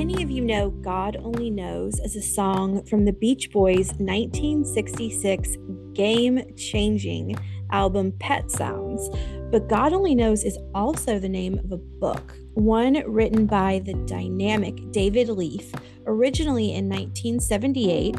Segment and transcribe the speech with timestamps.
[0.00, 5.58] Many of you know God Only Knows as a song from the Beach Boys' 1966
[5.92, 7.36] game changing
[7.70, 9.10] album Pet Sounds.
[9.50, 13.92] But God Only Knows is also the name of a book, one written by the
[14.06, 15.70] dynamic David Leaf,
[16.06, 18.14] originally in 1978,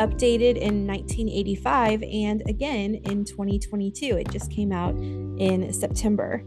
[0.00, 4.18] updated in 1985, and again in 2022.
[4.18, 6.44] It just came out in September.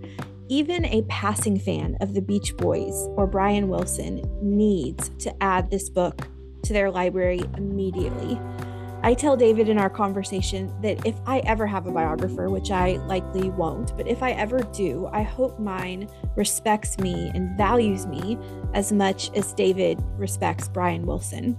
[0.48, 5.90] Even a passing fan of the Beach Boys or Brian Wilson needs to add this
[5.90, 6.28] book
[6.62, 8.40] to their library immediately.
[9.02, 12.98] I tell David in our conversation that if I ever have a biographer, which I
[13.08, 18.38] likely won't, but if I ever do, I hope mine respects me and values me
[18.76, 21.58] as much as David respects Brian Wilson.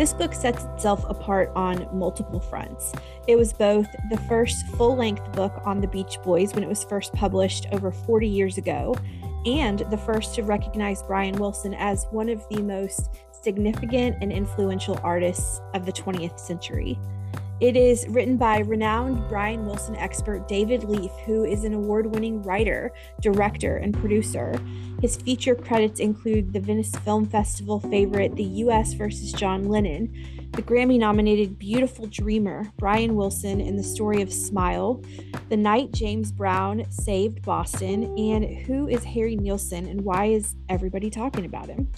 [0.00, 2.94] This book sets itself apart on multiple fronts.
[3.28, 6.84] It was both the first full length book on the Beach Boys when it was
[6.84, 8.96] first published over 40 years ago,
[9.44, 13.10] and the first to recognize Brian Wilson as one of the most
[13.42, 16.98] significant and influential artists of the 20th century.
[17.60, 22.42] It is written by renowned Brian Wilson expert David Leaf, who is an award winning
[22.42, 24.58] writer, director, and producer.
[25.02, 28.94] His feature credits include the Venice Film Festival favorite, The U.S.
[28.94, 30.10] versus John Lennon,
[30.52, 35.00] the Grammy nominated Beautiful Dreamer, Brian Wilson, and the story of Smile,
[35.48, 41.08] The Night James Brown Saved Boston, and Who is Harry Nilsson and Why is Everybody
[41.08, 41.92] Talking About Him?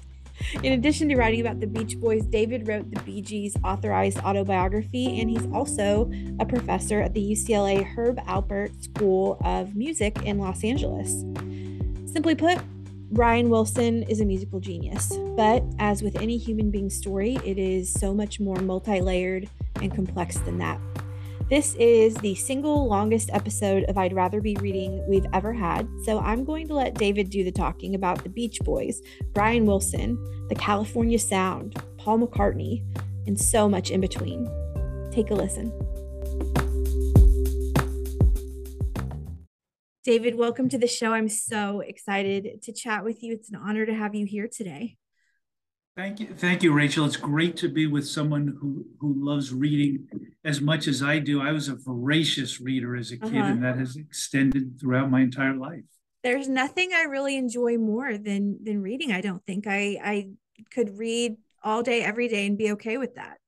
[0.62, 5.20] In addition to writing about the Beach Boys, David wrote the Bee Gees' authorized autobiography,
[5.20, 10.64] and he's also a professor at the UCLA Herb Alpert School of Music in Los
[10.64, 11.24] Angeles.
[12.12, 12.58] Simply put,
[13.10, 17.92] Brian Wilson is a musical genius, but as with any human being story, it is
[17.92, 20.80] so much more multi layered and complex than that.
[21.52, 26.18] This is the single longest episode of I'd Rather Be Reading we've ever had, so
[26.18, 29.02] I'm going to let David do the talking about the Beach Boys,
[29.34, 30.16] Brian Wilson,
[30.48, 32.82] the California Sound, Paul McCartney,
[33.26, 34.48] and so much in between.
[35.12, 35.70] Take a listen.
[40.04, 41.12] David, welcome to the show.
[41.12, 43.34] I'm so excited to chat with you.
[43.34, 44.96] It's an honor to have you here today.
[45.94, 46.28] Thank you.
[46.34, 47.04] Thank you, Rachel.
[47.04, 50.08] It's great to be with someone who, who loves reading
[50.42, 51.42] as much as I do.
[51.42, 53.52] I was a voracious reader as a kid, uh-huh.
[53.52, 55.84] and that has extended throughout my entire life.
[56.22, 59.12] There's nothing I really enjoy more than than reading.
[59.12, 60.28] I don't think I I
[60.72, 63.38] could read all day, every day, and be okay with that.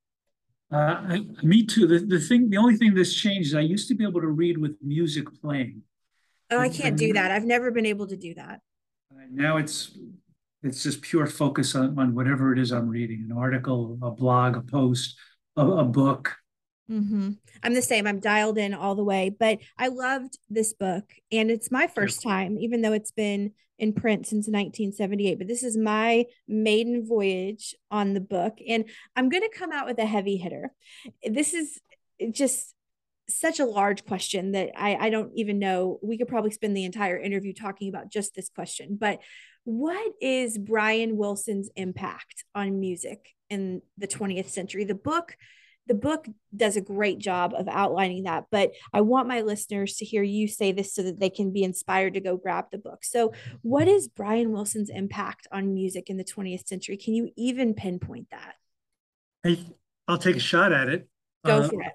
[0.71, 1.87] Uh, I, me too.
[1.87, 4.29] The, the thing, the only thing that's changed is I used to be able to
[4.29, 5.83] read with music playing.
[6.51, 7.31] Oh, I can't do that.
[7.31, 8.61] I've never been able to do that.
[9.31, 9.97] Now it's
[10.65, 14.57] it's just pure focus on, on whatever it is I'm reading an article, a blog,
[14.57, 15.17] a post,
[15.57, 16.37] a, a book.
[16.91, 17.33] Mm-hmm.
[17.63, 18.07] I'm the same.
[18.07, 22.23] I'm dialed in all the way, but I loved this book, and it's my first
[22.23, 25.39] time, even though it's been in print since 1978.
[25.39, 28.85] But this is my maiden voyage on the book, and
[29.17, 30.73] I'm going to come out with a heavy hitter.
[31.23, 31.81] This is
[32.31, 32.75] just
[33.29, 35.99] such a large question that I, I don't even know.
[36.03, 39.21] We could probably spend the entire interview talking about just this question, but
[39.65, 44.85] what is Brian Wilson's impact on music in the 20th century?
[44.85, 45.37] The book
[45.87, 46.27] the book
[46.57, 50.49] does a great job of outlining that but i want my listeners to hear you
[50.49, 53.05] say this so that they can be inspired to go grab the book.
[53.05, 53.33] So
[53.63, 56.97] what is brian wilson's impact on music in the 20th century?
[56.97, 58.55] Can you even pinpoint that?
[59.45, 59.59] I,
[60.09, 61.09] i'll take a shot at it.
[61.45, 61.93] Go uh, for it.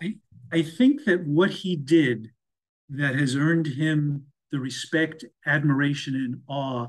[0.52, 2.30] I, I think that what he did
[2.90, 6.88] that has earned him the respect admiration and awe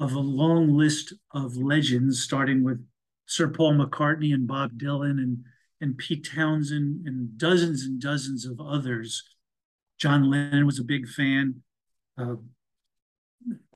[0.00, 2.84] of a long list of legends, starting with
[3.26, 5.44] Sir Paul McCartney and Bob Dylan and,
[5.80, 9.22] and Pete Townshend and dozens and dozens of others.
[9.98, 11.62] John Lennon was a big fan.
[12.16, 12.36] Uh,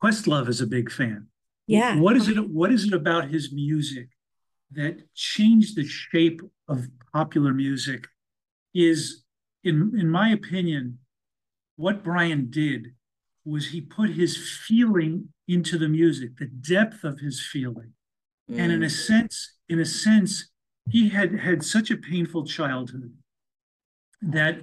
[0.03, 1.29] Questlove is a big fan.
[1.67, 1.99] Yeah.
[1.99, 2.49] What is it?
[2.51, 4.09] What is it about his music
[4.73, 8.07] that changed the shape of popular music?
[8.75, 9.23] Is,
[9.63, 10.99] in in my opinion,
[11.77, 12.95] what Brian did
[13.45, 14.37] was he put his
[14.67, 17.93] feeling into the music, the depth of his feeling.
[18.51, 18.59] Mm.
[18.59, 19.07] And in a mm.
[19.07, 20.51] sense, in a sense,
[20.91, 23.13] he had had such a painful childhood
[24.21, 24.63] that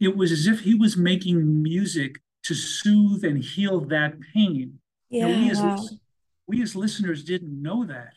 [0.00, 4.78] it was as if he was making music to soothe and heal that pain.
[5.08, 5.26] Yeah.
[5.26, 5.98] we, as,
[6.46, 8.14] we as listeners didn't know that.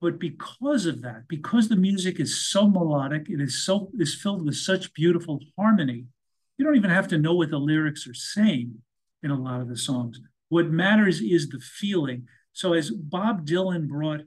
[0.00, 4.44] But because of that, because the music is so melodic, it is so is filled
[4.44, 6.04] with such beautiful harmony,
[6.56, 8.80] you don't even have to know what the lyrics are saying
[9.22, 10.20] in a lot of the songs.
[10.48, 12.26] What matters is the feeling.
[12.52, 14.22] So as Bob Dylan brought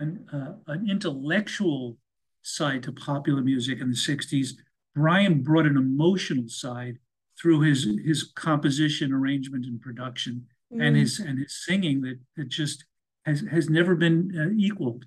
[0.00, 1.98] an, uh, an intellectual
[2.42, 4.50] side to popular music in the 60s,
[4.94, 6.98] Brian brought an emotional side
[7.40, 10.86] through his his composition, arrangement, and production, mm.
[10.86, 12.84] and his and his singing that that just
[13.24, 15.06] has has never been uh, equaled.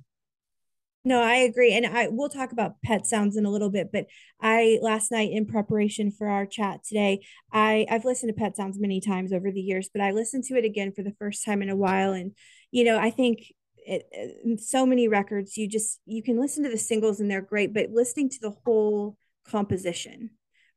[1.08, 1.72] No, I agree.
[1.74, 4.08] And I we'll talk about pet sounds in a little bit, but
[4.42, 7.24] I last night in preparation for our chat today,
[7.54, 10.56] I I've listened to pet sounds many times over the years, but I listened to
[10.58, 12.32] it again for the first time in a while and
[12.72, 16.78] you know, I think it, so many records you just you can listen to the
[16.78, 19.16] singles and they're great, but listening to the whole
[19.48, 20.32] composition,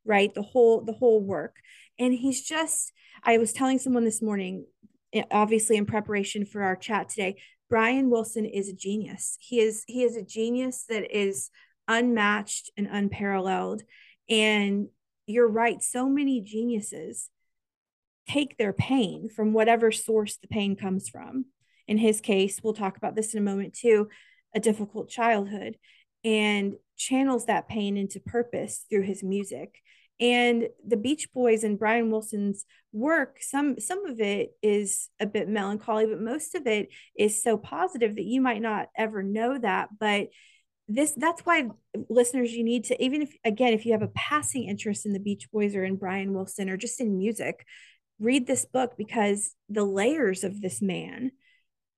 [0.05, 0.31] right?
[0.31, 1.55] The whole the whole work.
[1.97, 2.91] And he's just
[3.23, 4.65] I was telling someone this morning
[5.11, 7.37] eh, obviously in preparation for our chat today
[7.69, 9.37] Brian Wilson is a genius.
[9.39, 11.51] He is he is a genius that is
[11.87, 13.83] unmatched and unparalleled.
[14.27, 14.87] And
[15.27, 17.29] you're right, so many geniuses
[18.27, 21.45] take their pain from whatever source the pain comes from.
[21.87, 24.09] In his case, we'll talk about this in a moment too,
[24.53, 25.77] a difficult childhood
[26.23, 29.81] and channels that pain into purpose through his music
[30.19, 35.47] and the beach boys and brian wilson's work some some of it is a bit
[35.47, 39.89] melancholy but most of it is so positive that you might not ever know that.
[39.99, 40.29] But
[40.87, 41.69] this that's why
[42.09, 45.19] listeners you need to even if again if you have a passing interest in the
[45.19, 47.63] beach boys or in brian wilson or just in music
[48.19, 51.31] read this book because the layers of this man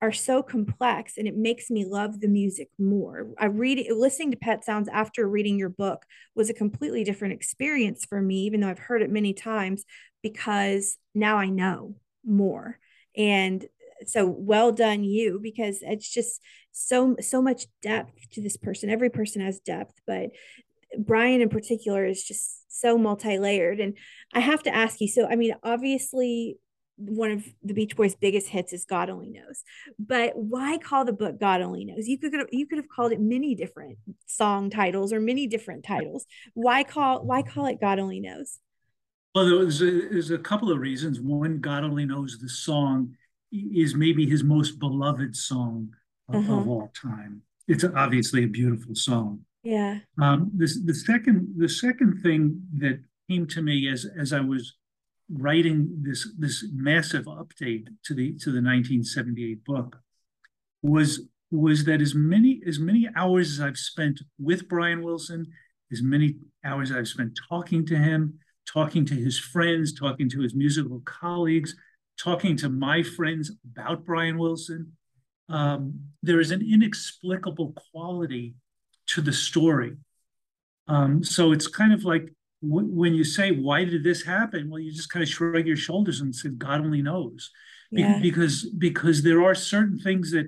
[0.01, 3.27] are so complex and it makes me love the music more.
[3.37, 8.03] I read listening to Pet Sounds after reading your book was a completely different experience
[8.05, 9.85] for me, even though I've heard it many times,
[10.23, 11.95] because now I know
[12.25, 12.79] more.
[13.15, 13.65] And
[14.07, 18.89] so well done you because it's just so so much depth to this person.
[18.89, 20.31] Every person has depth, but
[20.97, 23.79] Brian in particular is just so multi-layered.
[23.79, 23.97] And
[24.33, 26.57] I have to ask you, so I mean, obviously
[27.09, 29.63] one of the Beach Boys' biggest hits is God Only Knows.
[29.99, 32.07] But why call the book God Only Knows?
[32.07, 36.25] You could you could have called it many different song titles or many different titles.
[36.53, 38.59] Why call why call it God Only Knows?
[39.33, 41.19] Well, there's a, there's a couple of reasons.
[41.19, 43.15] One, God Only Knows the song
[43.51, 45.89] is maybe his most beloved song
[46.29, 46.53] of, uh-huh.
[46.53, 47.41] of all time.
[47.67, 49.41] It's obviously a beautiful song.
[49.63, 49.99] Yeah.
[50.19, 54.75] Um, the the second the second thing that came to me as as I was
[55.33, 59.97] writing this this massive update to the to the 1978 book
[60.81, 65.47] was was that as many as many hours as I've spent with Brian Wilson,
[65.91, 66.35] as many
[66.65, 71.75] hours I've spent talking to him, talking to his friends, talking to his musical colleagues,
[72.17, 74.93] talking to my friends about Brian Wilson,
[75.49, 78.55] um, there is an inexplicable quality
[79.07, 79.97] to the story.
[80.87, 84.69] Um, so it's kind of like when you say why did this happen?
[84.69, 87.51] Well you just kind of shrug your shoulders and say god only knows.
[87.91, 88.19] Yeah.
[88.21, 90.47] because because there are certain things that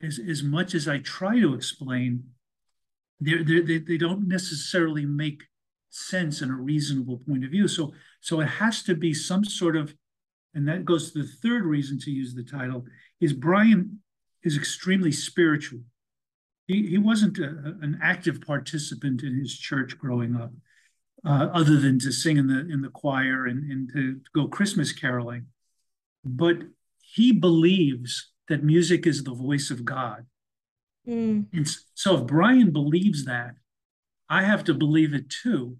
[0.00, 2.22] as, as much as i try to explain
[3.20, 5.42] they're, they're, they they don't necessarily make
[5.90, 7.68] sense in a reasonable point of view.
[7.68, 9.94] So so it has to be some sort of
[10.52, 12.84] and that goes to the third reason to use the title
[13.20, 14.00] is brian
[14.42, 15.80] is extremely spiritual.
[16.66, 17.48] He, he wasn't a,
[17.80, 20.52] an active participant in his church growing up
[21.24, 24.92] uh, other than to sing in the in the choir and, and to go Christmas
[24.92, 25.46] caroling.
[26.24, 26.58] But
[27.00, 30.26] he believes that music is the voice of God.
[31.08, 31.46] Mm.
[31.52, 33.54] And so if Brian believes that,
[34.28, 35.76] I have to believe it too.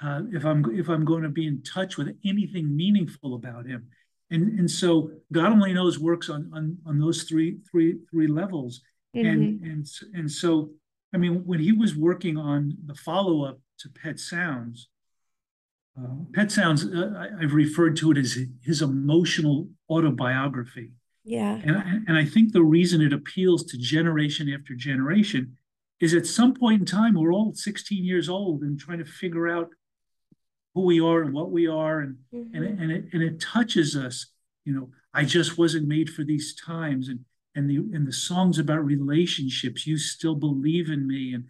[0.00, 3.88] Uh, if I'm if I'm going to be in touch with anything meaningful about him.
[4.30, 8.82] And, and so God only knows works on, on, on those three, three, three levels.
[9.16, 9.26] Mm-hmm.
[9.26, 10.70] And, and, and so,
[11.14, 14.88] I mean, when he was working on the follow-up to Pet Sounds.
[15.98, 20.92] Uh, Pet Sounds, uh, I, have referred to it as his emotional autobiography.
[21.24, 21.60] Yeah.
[21.62, 25.56] And, and I think the reason it appeals to generation after generation
[26.00, 29.48] is at some point in time, we're all 16 years old and trying to figure
[29.48, 29.68] out
[30.74, 32.00] who we are and what we are.
[32.00, 32.54] And, mm-hmm.
[32.54, 34.26] and, and, it, and it touches us.
[34.64, 37.08] You know, I just wasn't made for these times.
[37.08, 37.20] And,
[37.54, 41.34] and, the, and the songs about relationships, you still believe in me.
[41.34, 41.44] And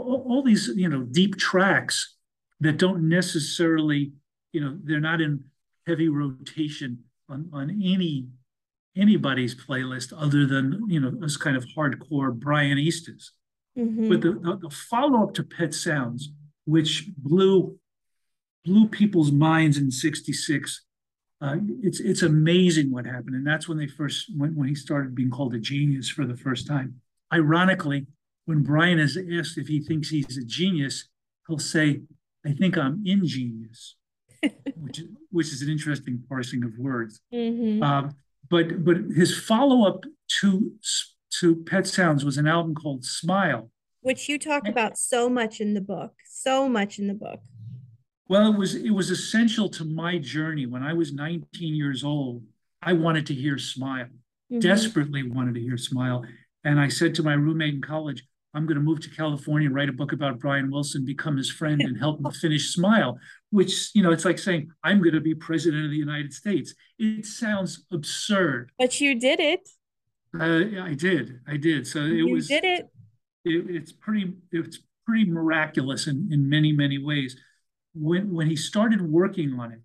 [0.00, 2.16] all, all these you know deep tracks
[2.60, 4.12] that don't necessarily
[4.52, 5.44] you know they're not in
[5.86, 8.26] heavy rotation on on any
[8.96, 13.30] anybody's playlist other than you know this kind of hardcore Brianistas.
[13.78, 14.08] Mm-hmm.
[14.08, 16.30] But the, the, the follow up to Pet Sounds,
[16.64, 17.78] which blew
[18.64, 20.84] blew people's minds in '66,
[21.40, 25.14] uh, it's it's amazing what happened, and that's when they first when when he started
[25.14, 27.00] being called a genius for the first time.
[27.32, 28.06] Ironically,
[28.46, 31.08] when Brian is asked if he thinks he's a genius,
[31.46, 32.02] he'll say,
[32.44, 33.96] I think I'm ingenious,
[34.42, 37.20] which, which is an interesting parsing of words.
[37.32, 37.82] Mm-hmm.
[37.82, 38.16] Um,
[38.50, 40.04] but but his follow up
[40.40, 40.72] to
[41.40, 43.70] to Pet Sounds was an album called Smile,
[44.02, 47.40] which you talk about so much in the book, so much in the book.
[48.28, 50.66] Well, it was it was essential to my journey.
[50.66, 52.42] When I was 19 years old,
[52.82, 54.06] I wanted to hear Smile.
[54.52, 54.58] mm-hmm.
[54.58, 56.24] desperately wanted to hear Smile.
[56.64, 58.24] And I said to my roommate in college,
[58.54, 61.50] I'm going to move to California, and write a book about Brian Wilson, become his
[61.50, 63.18] friend, and help him finish Smile.
[63.50, 66.74] Which, you know, it's like saying, I'm going to be president of the United States.
[66.98, 68.70] It sounds absurd.
[68.78, 69.68] But you did it.
[70.38, 71.40] Uh, I did.
[71.48, 71.86] I did.
[71.86, 72.48] So it you was.
[72.48, 72.88] did it.
[73.44, 73.64] it.
[73.68, 74.34] It's pretty.
[74.52, 77.36] It's pretty miraculous in, in many many ways.
[77.94, 79.80] When when he started working on it,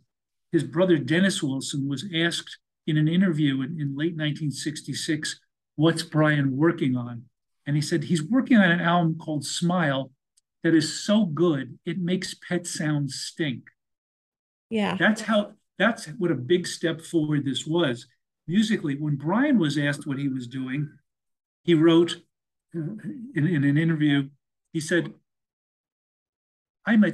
[0.52, 2.58] his brother Dennis Wilson was asked
[2.88, 5.40] in an interview in, in late 1966,
[5.76, 7.26] "What's Brian working on?"
[7.70, 10.10] And he said he's working on an album called Smile
[10.64, 13.66] that is so good it makes Pet Sounds stink.
[14.72, 15.52] Yeah, that's how.
[15.78, 18.08] That's what a big step forward this was
[18.48, 18.96] musically.
[18.96, 20.90] When Brian was asked what he was doing,
[21.62, 22.24] he wrote
[22.74, 24.30] in, in an interview,
[24.74, 25.14] he said,
[26.88, 27.12] I'm a,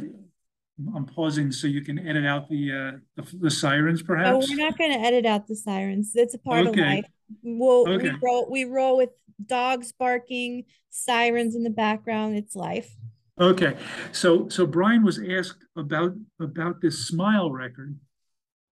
[0.95, 4.47] I'm pausing so you can edit out the uh, the, the sirens, perhaps.
[4.47, 6.13] Oh, we're not going to edit out the sirens.
[6.15, 6.79] It's a part okay.
[6.79, 7.05] of life.
[7.43, 8.11] We'll okay.
[8.11, 9.09] we roll we roll with
[9.45, 12.35] dogs barking, sirens in the background.
[12.35, 12.95] It's life.
[13.39, 13.75] Okay,
[14.11, 17.99] so so Brian was asked about about this Smile record,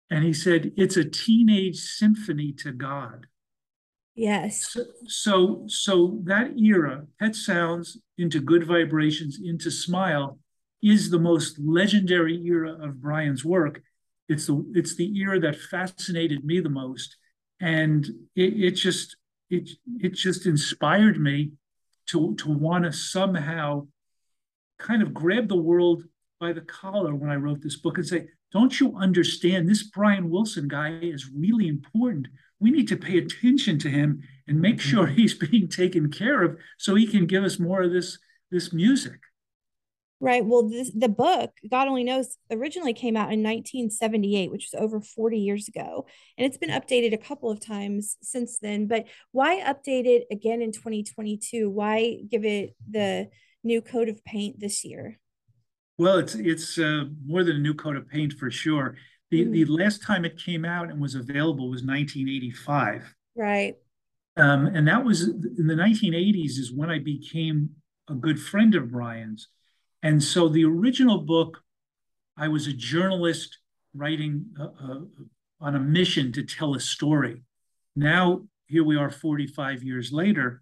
[0.09, 3.27] and he said it's a teenage symphony to God.
[4.19, 4.73] Yes.
[4.73, 10.39] So, so, so that era, Pet Sounds into Good Vibrations into Smile,
[10.83, 13.81] is the most legendary era of Brian's work.
[14.27, 17.15] It's the it's the era that fascinated me the most,
[17.59, 19.17] and it, it just
[19.49, 21.51] it it just inspired me
[22.07, 23.87] to to want to somehow
[24.77, 26.03] kind of grab the world
[26.39, 29.69] by the collar when I wrote this book and say, don't you understand?
[29.69, 32.27] This Brian Wilson guy is really important.
[32.59, 34.89] We need to pay attention to him and make mm-hmm.
[34.89, 38.17] sure he's being taken care of so he can give us more of this,
[38.51, 39.19] this music.
[40.21, 40.45] Right.
[40.45, 44.99] Well, this, the book, God Only Knows, originally came out in 1978, which was over
[44.99, 46.05] 40 years ago.
[46.37, 48.87] And it's been updated a couple of times since then.
[48.87, 51.69] But why update it again in 2022?
[51.69, 53.29] Why give it the
[53.63, 55.19] new coat of paint this year?
[55.97, 58.95] Well, it's it's uh, more than a new coat of paint for sure.
[59.31, 59.51] The mm.
[59.51, 63.15] the last time it came out and was available was 1985.
[63.35, 63.75] Right.
[64.37, 67.71] Um, and that was in the 1980s is when I became
[68.09, 69.49] a good friend of Brian's.
[70.01, 71.61] And so the original book,
[72.37, 73.57] I was a journalist
[73.93, 74.99] writing uh, uh,
[75.59, 77.43] on a mission to tell a story.
[77.95, 80.61] Now here we are 45 years later.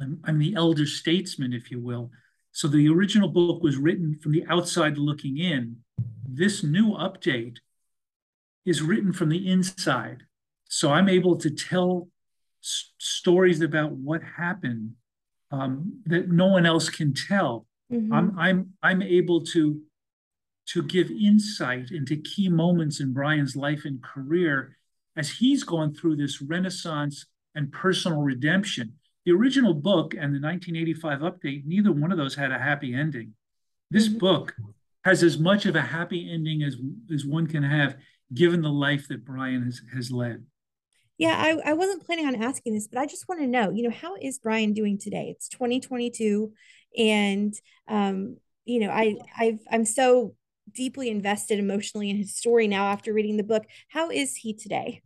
[0.00, 2.10] I'm, I'm the elder statesman, if you will,
[2.52, 5.78] so the original book was written from the outside looking in.
[6.28, 7.56] This new update
[8.66, 10.24] is written from the inside.
[10.68, 12.08] So I'm able to tell
[12.62, 14.92] s- stories about what happened
[15.50, 17.66] um, that no one else can tell.
[17.92, 18.12] Mm-hmm.
[18.12, 19.80] I'm I'm I'm able to
[20.68, 24.76] to give insight into key moments in Brian's life and career
[25.16, 28.94] as he's gone through this renaissance and personal redemption.
[29.24, 33.34] The original book and the 1985 update, neither one of those had a happy ending.
[33.90, 34.18] This mm-hmm.
[34.18, 34.54] book
[35.04, 36.76] has as much of a happy ending as,
[37.12, 37.96] as one can have,
[38.32, 40.44] given the life that Brian has, has led.
[41.18, 43.82] Yeah, I, I wasn't planning on asking this, but I just want to know, you
[43.82, 45.32] know, how is Brian doing today?
[45.36, 46.52] It's 2022.
[46.96, 47.54] And,
[47.88, 50.34] um, you know, I, I've, I'm so
[50.72, 53.64] deeply invested emotionally in his story now after reading the book.
[53.88, 55.02] How is he today?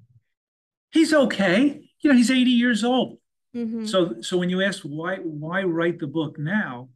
[0.92, 1.80] He's okay.
[2.00, 3.18] You know, he's 80 years old.
[3.54, 3.86] Mm-hmm.
[3.86, 6.90] So, so when you ask why why write the book now,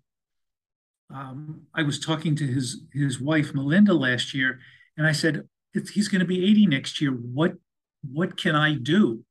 [1.13, 4.61] um, I was talking to his his wife Melinda last year,
[4.97, 7.13] and I said he's going to be 80 next year.
[7.13, 7.55] What
[8.03, 9.25] what can I do?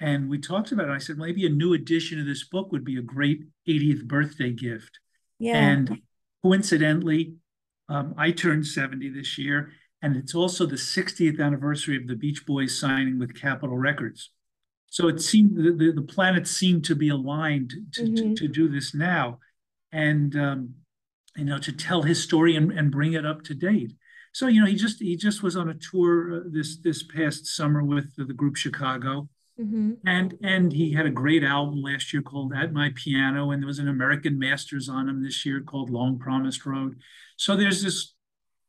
[0.00, 0.92] And we talked about it.
[0.92, 4.52] I said maybe a new edition of this book would be a great 80th birthday
[4.52, 5.00] gift.
[5.38, 5.56] Yeah.
[5.56, 6.00] And
[6.42, 7.34] coincidentally,
[7.88, 12.46] um, I turned 70 this year, and it's also the 60th anniversary of the Beach
[12.46, 14.30] Boys signing with Capitol Records.
[14.90, 18.14] So it seemed the, the, the planets seemed to be aligned to, mm-hmm.
[18.14, 19.38] to, to, do this now,
[19.92, 20.74] and um,
[21.36, 23.92] you know to tell his story and, and bring it up to date.
[24.32, 27.46] So you know he just he just was on a tour uh, this this past
[27.46, 29.28] summer with the, the group Chicago,
[29.58, 29.92] mm-hmm.
[30.06, 33.66] and and he had a great album last year called At My Piano, and there
[33.66, 36.96] was an American Masters on him this year called Long Promised Road.
[37.36, 38.14] So there's this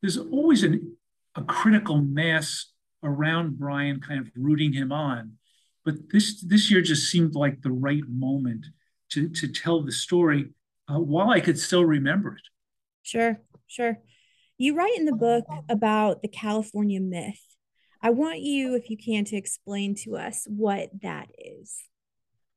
[0.00, 0.96] there's always an,
[1.34, 5.38] a critical mass around Brian, kind of rooting him on
[5.84, 8.66] but this this year just seemed like the right moment
[9.10, 10.50] to to tell the story
[10.88, 12.42] uh, while I could still remember it.
[13.02, 13.98] Sure, sure.
[14.58, 17.40] You write in the book about the California myth.
[18.02, 21.84] I want you, if you can, to explain to us what that is.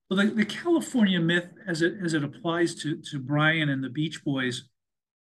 [0.09, 3.89] Well, the, the California myth, as it as it applies to to Brian and the
[3.89, 4.69] Beach Boys,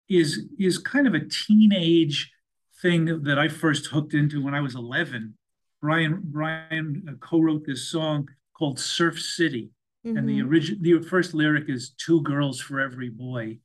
[0.08, 2.32] is is kind of a teenage
[2.80, 5.34] thing that I first hooked into when I was 11
[5.80, 9.70] Brian Brian uh, co-wrote this song called Surf City.
[10.06, 10.16] Mm-hmm.
[10.16, 10.48] And the mm-hmm.
[10.48, 13.58] original, the first lyric is two girls for every boy.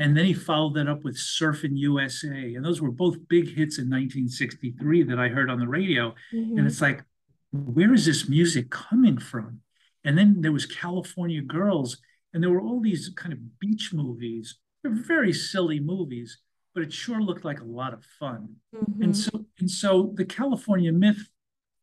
[0.00, 2.54] And then he followed that up with Surfing USA.
[2.54, 6.14] And those were both big hits in 1963 that I heard on the radio.
[6.34, 6.56] Mm-hmm.
[6.56, 7.04] And it's like,
[7.52, 9.60] where is this music coming from?
[10.02, 11.98] And then there was California Girls,
[12.32, 14.58] and there were all these kind of beach movies.
[14.82, 16.38] They're very silly movies,
[16.74, 18.56] but it sure looked like a lot of fun.
[18.74, 19.02] Mm-hmm.
[19.02, 21.28] And so, and so the California myth,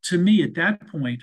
[0.06, 1.22] to me, at that point,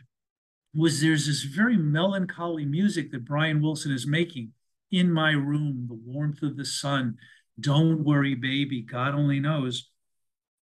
[0.73, 4.53] was there's this very melancholy music that Brian Wilson is making
[4.95, 7.17] in my room, the warmth of the sun,
[7.59, 9.91] don't worry, baby, God only knows,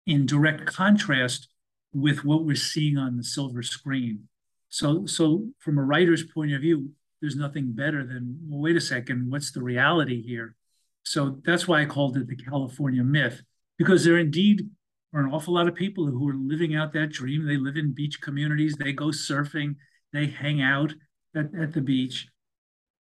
[0.06, 1.50] in direct contrast
[1.94, 4.28] with what we're seeing on the silver screen.
[4.70, 6.92] So, so from a writer's point of view,
[7.22, 10.56] there's nothing better than, well, wait a second, what's the reality here?
[11.04, 13.42] So that's why I called it the California myth,
[13.78, 14.70] because there indeed
[15.14, 17.46] are an awful lot of people who are living out that dream.
[17.46, 19.76] They live in beach communities, they go surfing,
[20.14, 20.94] they hang out
[21.36, 22.28] at, at the beach.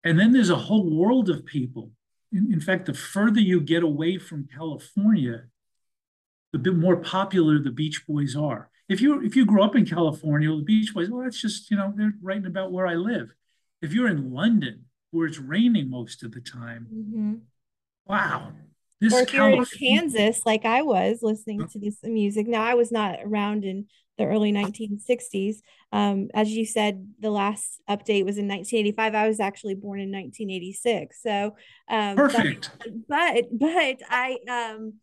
[0.04, 1.90] And then there's a whole world of people.
[2.30, 5.44] In, in fact, the further you get away from California,
[6.52, 8.70] the bit more popular the Beach Boys are.
[8.88, 11.76] If you if you grow up in California, the Beach Boys, well, that's just you
[11.76, 13.34] know they're writing about where I live.
[13.80, 17.34] If you're in London, where it's raining most of the time, mm-hmm.
[18.06, 18.52] wow,
[19.00, 22.46] this or if you're in Kansas, like I was listening to this music.
[22.46, 23.87] Now I was not around in
[24.18, 25.56] the early 1960s.
[25.92, 29.14] Um, as you said, the last update was in 1985.
[29.14, 31.23] I was actually born in 1986.
[31.23, 31.56] So
[31.88, 32.71] um, perfect.
[33.09, 34.94] But, but but I um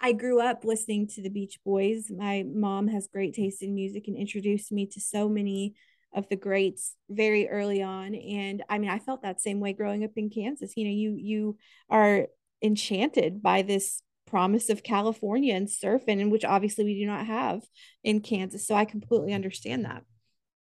[0.00, 2.10] I grew up listening to the Beach Boys.
[2.10, 5.74] My mom has great taste in music and introduced me to so many
[6.14, 10.04] of the greats very early on and i mean i felt that same way growing
[10.04, 11.56] up in kansas you know you you
[11.88, 12.26] are
[12.62, 17.62] enchanted by this promise of California and surfing, and which obviously we do not have
[18.02, 18.66] in Kansas.
[18.66, 20.04] So I completely understand that.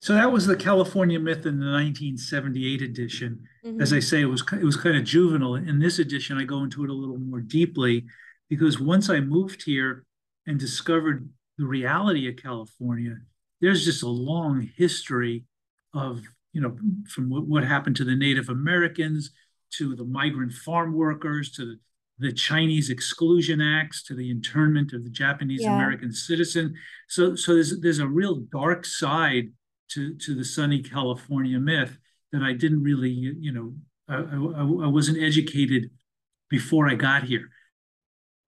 [0.01, 3.41] So that was the California myth in the 1978 edition.
[3.65, 3.81] Mm-hmm.
[3.81, 5.55] As I say, it was it was kind of juvenile.
[5.55, 8.05] In this edition, I go into it a little more deeply
[8.51, 10.05] because once I moved here
[10.47, 13.17] and discovered the reality of California,
[13.63, 15.45] there's just a long history
[15.95, 16.21] of
[16.53, 16.77] you know
[17.09, 19.31] from what, what happened to the Native Americans
[19.79, 21.79] to the migrant farm workers to the
[22.19, 25.75] the Chinese Exclusion Acts to the internment of the Japanese yeah.
[25.75, 26.75] American citizen.
[27.09, 29.49] So, so there's there's a real dark side
[29.91, 31.99] to to the sunny California myth
[32.33, 33.75] that I didn't really, you know,
[34.09, 35.91] I, I, I wasn't educated
[36.51, 37.49] before I got here.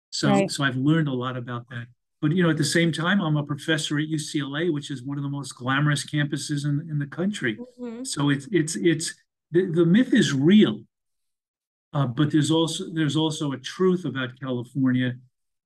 [0.10, 0.52] So, right.
[0.52, 1.88] so I've learned a lot about that.
[2.21, 5.17] But you know, at the same time, I'm a professor at UCLA, which is one
[5.17, 7.58] of the most glamorous campuses in, in the country.
[7.80, 8.04] Mm-hmm.
[8.06, 9.13] So it's it's it's
[9.52, 10.82] the, the myth is real
[11.93, 15.13] uh, but there's also there's also a truth about California.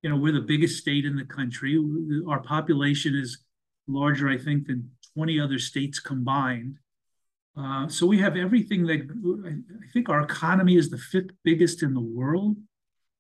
[0.02, 1.82] You know, we're the biggest state in the country.
[2.28, 3.40] Our population is
[3.88, 6.78] larger, I think, than 20 other states combined.
[7.58, 9.02] Uh, so we have everything that
[9.48, 12.58] I think our economy is the fifth biggest in the world.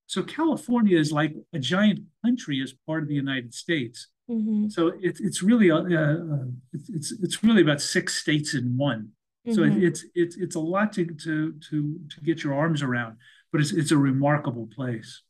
[0.06, 4.08] So California is like a giant country as part of the United States.
[4.30, 4.70] Mm-hmm.
[4.70, 5.84] So it's it's really uh,
[6.74, 9.10] it's it's really about six states in one.
[9.54, 9.84] So mm-hmm.
[9.84, 13.18] it's it's it's a lot to to to to get your arms around,
[13.52, 15.22] but it's it's a remarkable place.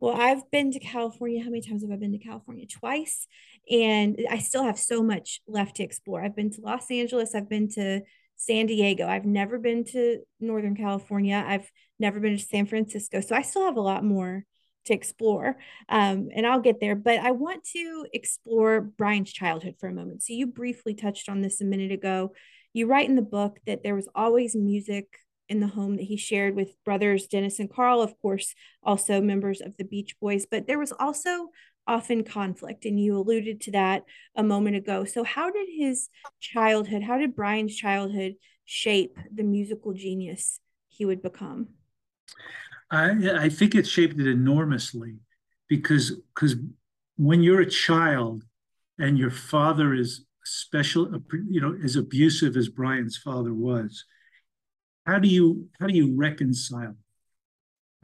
[0.00, 1.42] Well, I've been to California.
[1.44, 2.66] How many times have I been to California?
[2.66, 3.28] Twice,
[3.70, 6.22] and I still have so much left to explore.
[6.22, 7.34] I've been to Los Angeles.
[7.34, 8.00] I've been to
[8.34, 9.06] San Diego.
[9.06, 11.44] I've never been to Northern California.
[11.46, 13.20] I've never been to San Francisco.
[13.20, 14.44] So I still have a lot more
[14.84, 15.56] to explore
[15.88, 20.22] um, and i'll get there but i want to explore brian's childhood for a moment
[20.22, 22.32] so you briefly touched on this a minute ago
[22.72, 25.06] you write in the book that there was always music
[25.48, 29.60] in the home that he shared with brothers Dennis and Carl, of course, also members
[29.60, 31.48] of the Beach Boys, but there was also
[31.86, 32.84] often conflict.
[32.84, 34.04] And you alluded to that
[34.34, 35.04] a moment ago.
[35.04, 36.08] So, how did his
[36.40, 41.68] childhood, how did Brian's childhood shape the musical genius he would become?
[42.90, 45.16] I, I think it shaped it enormously
[45.68, 46.56] because because
[47.16, 48.44] when you're a child
[48.98, 51.08] and your father is special,
[51.48, 54.04] you know, as abusive as Brian's father was.
[55.06, 56.96] How do you how do you reconcile?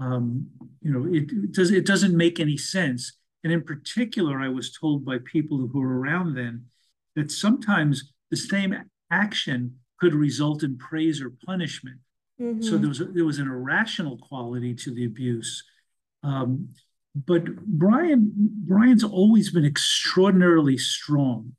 [0.01, 0.49] Um,
[0.81, 3.15] you know, it, it does it doesn't make any sense.
[3.45, 6.67] And in particular, I was told by people who were around then
[7.15, 8.75] that sometimes the same
[9.11, 11.99] action could result in praise or punishment.
[12.41, 12.63] Mm-hmm.
[12.63, 15.65] So there was a, there was an irrational quality to the abuse.
[16.23, 16.71] Um,
[17.15, 21.55] but Brian Brian's always been extraordinarily strong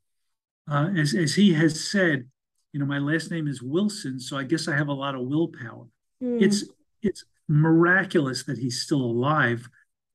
[0.70, 2.28] uh, as, as he has said,
[2.72, 5.22] you know, my last name is Wilson, so I guess I have a lot of
[5.22, 5.86] willpower.
[6.22, 6.40] Mm.
[6.40, 6.64] It's
[7.02, 9.68] it's miraculous that he's still alive,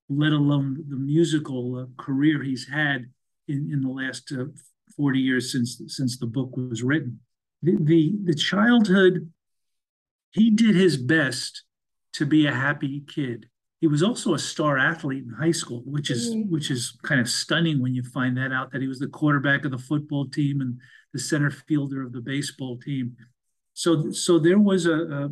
[0.07, 3.07] let alone the musical uh, career he's had
[3.47, 4.45] in, in the last uh,
[4.95, 7.19] 40 years since since the book was written.
[7.61, 9.31] the, the, the childhood,
[10.31, 11.63] he did his best
[12.13, 13.49] to be a happy kid.
[13.86, 16.52] He was also a star athlete in high school, which is mm-hmm.
[16.52, 19.63] which is kind of stunning when you find that out that he was the quarterback
[19.63, 20.82] of the football team and
[21.13, 23.15] the center fielder of the baseball team.
[23.76, 25.30] So so there was a, a,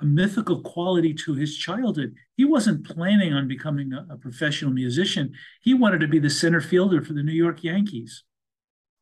[0.00, 2.14] a mythical quality to his childhood.
[2.36, 5.32] He wasn't planning on becoming a, a professional musician.
[5.60, 8.22] He wanted to be the center fielder for the New York Yankees.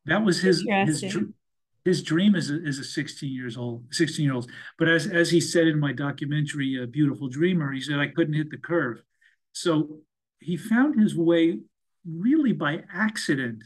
[0.06, 1.02] That was his his
[1.84, 4.50] his dream is a, as a 16 years old 16 year old.
[4.78, 8.34] But as as he said in my documentary a beautiful dreamer he said i couldn't
[8.34, 9.02] hit the curve.
[9.52, 10.00] So
[10.38, 11.60] he found his way
[12.06, 13.62] really by accident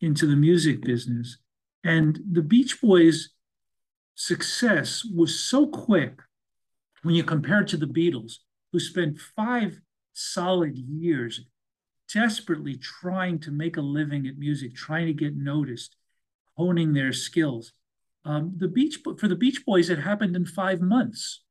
[0.00, 1.38] into the music business.
[1.82, 3.30] And the beach boys
[4.14, 6.20] success was so quick
[7.02, 8.34] when you compare it to the beatles
[8.72, 9.80] who spent five
[10.12, 11.40] solid years
[12.12, 15.96] desperately trying to make a living at music trying to get noticed
[16.56, 17.72] honing their skills.
[18.24, 21.42] Um, the beach for the Beach Boys, it happened in five months.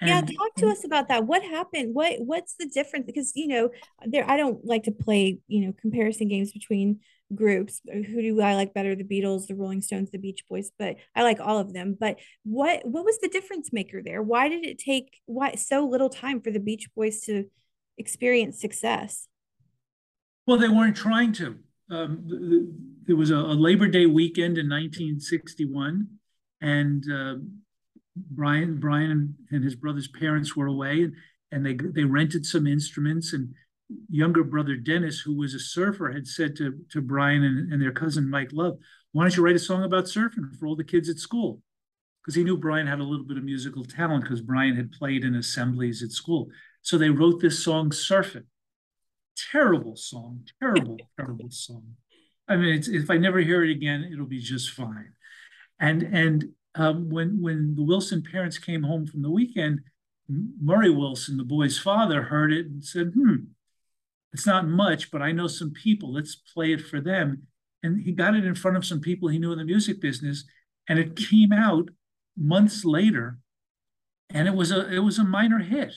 [0.00, 1.26] And, yeah, talk to us about that.
[1.26, 1.94] What happened?
[1.94, 3.04] What what's the difference?
[3.06, 3.70] Because you know,
[4.06, 7.00] there I don't like to play you know comparison games between
[7.34, 7.80] groups.
[7.84, 8.94] Who do I like better?
[8.94, 11.96] The Beatles, the Rolling Stones, the Beach Boys, but I like all of them.
[11.98, 14.22] But what what was the difference maker there?
[14.22, 17.46] Why did it take why so little time for the Beach Boys to
[17.98, 19.26] experience success?
[20.46, 21.58] Well, they weren't trying to
[21.90, 26.06] um, there was a, a, Labor Day weekend in 1961,
[26.60, 27.36] and uh,
[28.16, 31.14] Brian Brian and his brother's parents were away, and,
[31.52, 33.32] and they they rented some instruments.
[33.32, 33.54] And
[34.10, 37.92] younger brother Dennis, who was a surfer, had said to to Brian and, and their
[37.92, 38.78] cousin Mike Love,
[39.12, 41.62] "Why don't you write a song about surfing for all the kids at school?"
[42.22, 45.24] Because he knew Brian had a little bit of musical talent, because Brian had played
[45.24, 46.48] in assemblies at school.
[46.82, 48.44] So they wrote this song, "Surfing."
[49.52, 51.84] Terrible song, terrible, terrible song.
[52.48, 55.12] I mean, if I never hear it again, it'll be just fine.
[55.80, 59.80] And and um, when when the Wilson parents came home from the weekend,
[60.28, 63.36] Murray Wilson, the boy's father, heard it and said, "Hmm,
[64.32, 66.12] it's not much, but I know some people.
[66.12, 67.46] Let's play it for them."
[67.82, 70.44] And he got it in front of some people he knew in the music business,
[70.88, 71.90] and it came out
[72.36, 73.38] months later,
[74.30, 75.94] and it was a it was a minor hit.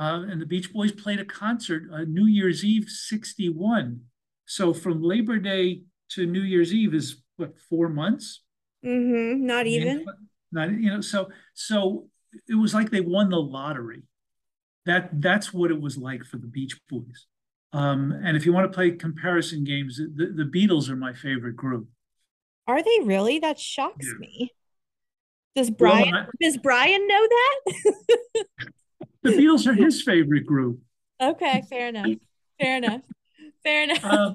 [0.00, 4.00] Uh, and the Beach Boys played a concert uh, New Year's Eve 61.
[4.46, 5.82] So from Labor Day
[6.12, 8.42] to New Year's Eve is what, four months?
[8.82, 9.44] Mm-hmm.
[9.44, 10.06] Not even.
[10.50, 12.08] Not, you know, so so
[12.48, 14.02] it was like they won the lottery.
[14.86, 17.26] That that's what it was like for the Beach Boys.
[17.74, 21.56] Um, and if you want to play comparison games, the, the Beatles are my favorite
[21.56, 21.88] group.
[22.66, 23.38] Are they really?
[23.38, 24.18] That shocks yeah.
[24.18, 24.50] me.
[25.54, 28.44] Does Brian well, I, does Brian know that?
[29.22, 30.80] the Beatles are his favorite group.
[31.20, 32.06] Okay, fair enough.
[32.58, 33.02] Fair enough.
[33.62, 34.04] Fair enough.
[34.04, 34.34] Uh,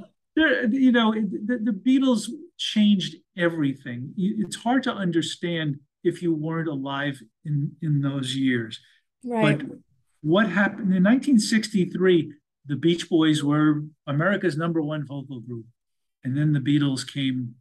[0.69, 4.13] you know, the, the Beatles changed everything.
[4.17, 8.79] It's hard to understand if you weren't alive in, in those years.
[9.23, 9.57] Right.
[9.57, 9.77] But
[10.21, 12.33] what happened in 1963,
[12.67, 15.65] the Beach Boys were America's number one vocal group.
[16.23, 17.55] And then the Beatles came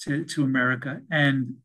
[0.00, 1.56] to, to America and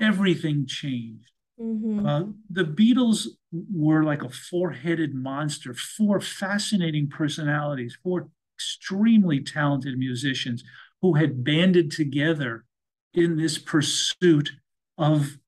[0.00, 1.30] everything changed.
[1.60, 2.06] Mm-hmm.
[2.06, 10.64] Uh, the Beatles were like a four-headed monster, four fascinating personalities, four extremely talented musicians
[11.02, 12.64] who had banded together
[13.12, 14.52] in this pursuit
[14.96, 15.38] of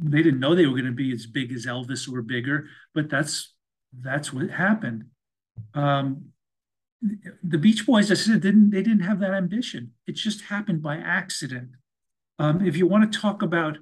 [0.00, 3.08] they didn't know they were going to be as big as Elvis or bigger, but
[3.08, 3.54] that's
[4.00, 5.06] that's what happened.
[5.74, 6.26] Um,
[7.42, 9.92] the Beach Boys, I said, didn't they didn't have that ambition.
[10.06, 11.70] It just happened by accident.
[12.38, 13.78] Um, if you want to talk about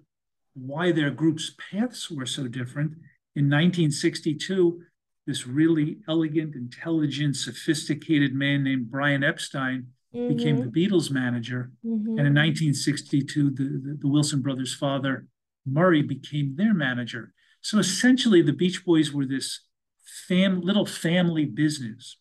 [0.54, 2.92] why their group's paths were so different.
[3.36, 4.80] In 1962,
[5.26, 10.34] this really elegant, intelligent, sophisticated man named Brian Epstein mm-hmm.
[10.34, 11.70] became the Beatles manager.
[11.84, 12.18] Mm-hmm.
[12.18, 15.26] And in 1962, the, the, the, Wilson brothers' father,
[15.66, 17.34] Murray, became their manager.
[17.60, 19.60] So essentially, the Beach Boys were this
[20.26, 22.16] fam- little family business,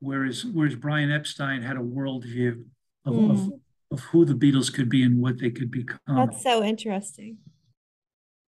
[0.00, 2.64] whereas, whereas Brian Epstein had a worldview
[3.06, 3.30] of, mm.
[3.30, 3.52] of,
[3.92, 5.98] of who the Beatles could be and what they could become.
[6.08, 7.36] That's so interesting.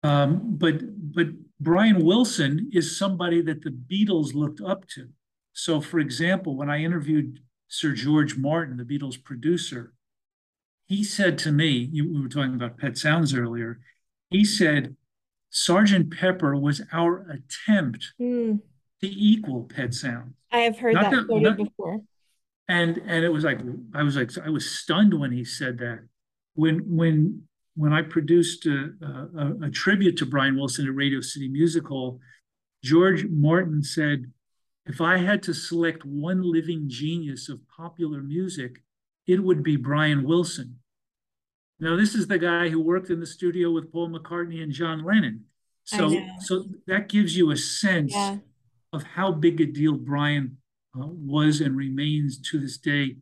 [0.02, 0.80] Um, but
[1.14, 1.26] but
[1.60, 5.10] Brian Wilson is somebody that the Beatles looked up to.
[5.52, 9.92] So, for example, when I interviewed Sir George Martin, the Beatles producer,
[10.86, 13.78] he said to me, you, we were talking about Pet Sounds earlier.
[14.30, 14.96] He said,
[15.50, 18.60] Sergeant Pepper was our attempt mm.
[19.00, 20.34] to equal Pet Sounds.
[20.50, 22.00] I have heard not that, that not, before.
[22.68, 23.60] And and it was like
[23.94, 26.00] I was like I was stunned when he said that.
[26.54, 27.42] When when
[27.80, 32.20] when I produced a, a, a, tribute to Brian Wilson at Radio City Music Hall,
[32.84, 34.30] George Martin said,
[34.84, 38.82] if I had to select one living genius of popular music,
[39.26, 40.76] it would be Brian Wilson.
[41.78, 45.02] Now, this is the guy who worked in the studio with Paul McCartney and John
[45.02, 45.46] Lennon.
[45.84, 48.36] So, so that gives you a sense yeah.
[48.92, 50.58] of how big a deal Brian
[50.94, 53.16] uh, was and remains to this day,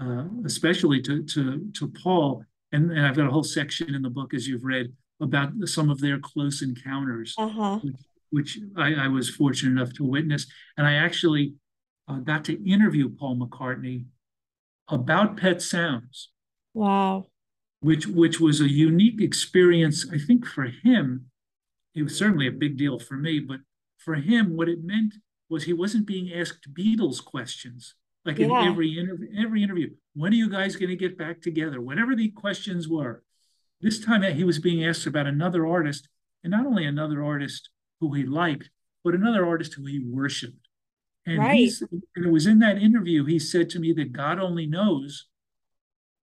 [0.00, 2.44] uh, especially to, to, to Paul.
[2.72, 5.90] And, and I've got a whole section in the book, as you've read, about some
[5.90, 7.80] of their close encounters, uh-huh.
[7.82, 7.96] which,
[8.30, 10.46] which I, I, was fortunate enough to witness.
[10.76, 11.54] And I actually
[12.06, 14.04] uh, got to interview Paul McCartney
[14.88, 16.30] about Pet Sounds.
[16.74, 17.26] Wow.
[17.80, 21.26] Which which was a unique experience, I think, for him.
[21.94, 23.60] It was certainly a big deal for me, but
[23.98, 25.14] for him, what it meant
[25.48, 27.94] was he wasn't being asked Beatles questions
[28.28, 28.46] like yeah.
[28.46, 29.28] in every interview.
[29.38, 31.80] Every interview, when are you guys going to get back together?
[31.80, 33.24] Whatever the questions were,
[33.80, 36.08] this time he was being asked about another artist,
[36.44, 38.70] and not only another artist who he liked,
[39.02, 40.68] but another artist who he worshipped.
[41.26, 41.70] And, right.
[42.14, 45.26] and it was in that interview he said to me that God Only Knows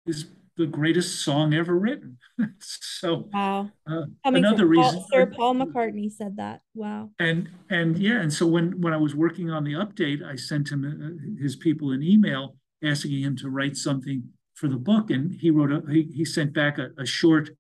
[0.06, 2.18] is the greatest song ever written.
[2.60, 4.94] so wow, uh, another reason.
[4.94, 6.60] Paul, Sir Paul McCartney said that.
[6.74, 7.10] Wow.
[7.18, 10.70] And and yeah, and so when when I was working on the update, I sent
[10.70, 15.32] him uh, his people an email asking him to write something for the book, and
[15.40, 17.50] he wrote a he, he sent back a, a short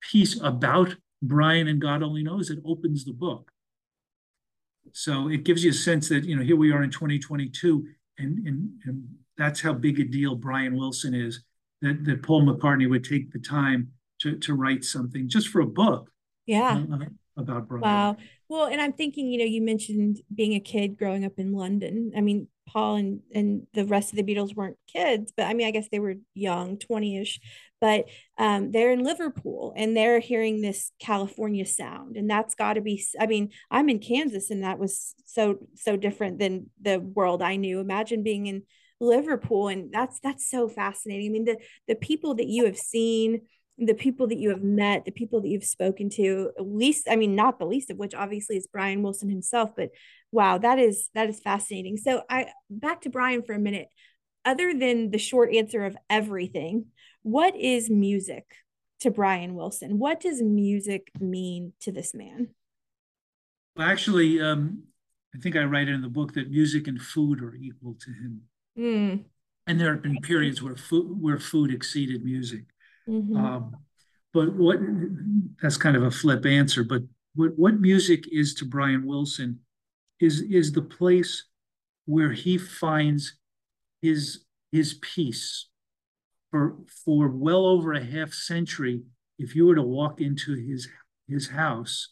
[0.00, 2.50] piece about Brian and God only knows.
[2.50, 3.50] It opens the book.
[4.92, 7.86] So it gives you a sense that, you know, here we are in 2022,
[8.18, 9.04] and, and, and
[9.36, 11.44] that's how big a deal Brian Wilson is,
[11.82, 13.88] that, that Paul McCartney would take the time
[14.20, 16.10] to, to write something just for a book.
[16.46, 16.82] Yeah.
[16.92, 17.04] Uh,
[17.36, 17.82] about Brian.
[17.82, 18.16] Wow.
[18.48, 22.12] Well, and I'm thinking, you know, you mentioned being a kid growing up in London.
[22.16, 25.66] I mean, Paul and and the rest of the Beatles weren't kids, but I mean,
[25.66, 27.40] I guess they were young, 20-ish,
[27.80, 28.06] but
[28.38, 32.16] um, they're in Liverpool and they're hearing this California sound.
[32.16, 36.38] And that's gotta be, I mean, I'm in Kansas and that was so, so different
[36.38, 37.80] than the world I knew.
[37.80, 38.62] Imagine being in
[39.00, 39.68] Liverpool.
[39.68, 41.26] And that's that's so fascinating.
[41.26, 41.58] I mean, the
[41.88, 43.42] the people that you have seen,
[43.78, 47.16] the people that you have met, the people that you've spoken to, at least, I
[47.16, 49.90] mean, not the least of which obviously is Brian Wilson himself, but
[50.30, 51.96] wow, that is that is fascinating.
[51.96, 53.88] So I back to Brian for a minute.
[54.42, 56.86] Other than the short answer of everything,
[57.22, 58.44] what is music
[59.00, 59.98] to Brian Wilson?
[59.98, 62.48] What does music mean to this man?
[63.76, 64.84] Well, actually, um,
[65.34, 68.42] I think I write in the book that music and food are equal to him.
[68.80, 69.24] Mm.
[69.66, 72.64] And there have been periods where food where food exceeded music.
[73.08, 73.36] Mm-hmm.
[73.36, 73.76] Um,
[74.32, 74.78] but what
[75.60, 76.82] that's kind of a flip answer.
[76.82, 77.02] But
[77.34, 79.60] what, what music is to Brian Wilson
[80.18, 81.44] is is the place
[82.06, 83.36] where he finds
[84.00, 85.66] his his peace.
[86.50, 89.02] For for well over a half century,
[89.38, 90.88] if you were to walk into his
[91.28, 92.08] his house,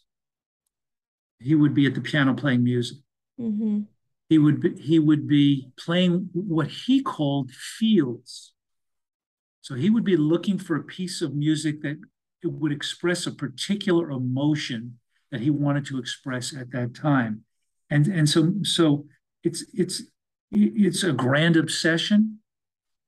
[1.39, 2.99] he would be at the piano playing music.
[3.39, 3.81] Mm-hmm.
[4.29, 8.53] He would be, he would be playing what he called feels.
[9.61, 11.99] So he would be looking for a piece of music that
[12.43, 14.99] it would express a particular emotion
[15.31, 17.43] that he wanted to express at that time.
[17.89, 19.07] And, and so, so
[19.43, 20.03] it's, it's,
[20.51, 22.39] it's a grand obsession.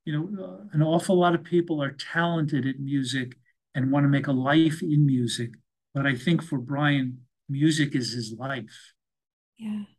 [0.06, 3.38] You know, uh, an awful lot of people are talented at music
[3.76, 5.52] and want to make a life in music.
[5.94, 8.94] But I think for Brian, music is his life.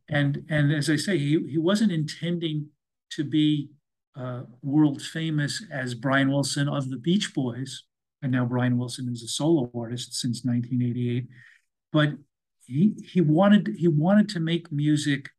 [0.08, 2.68] And and as I say, he, he wasn't intending
[3.10, 3.70] to be
[4.16, 7.84] uh, world famous as Brian Wilson of the Beach Boys,
[8.20, 11.26] and now Brian Wilson is a solo artist since 1988.
[11.92, 12.10] But
[12.66, 15.30] he he wanted he wanted to make music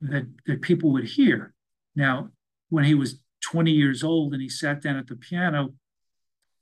[0.00, 1.54] that that people would hear.
[1.96, 2.30] Now,
[2.68, 5.74] when he was 20 years old and he sat down at the piano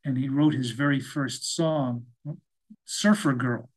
[0.05, 2.07] and he wrote his very first song,
[2.85, 3.68] Surfer Girl,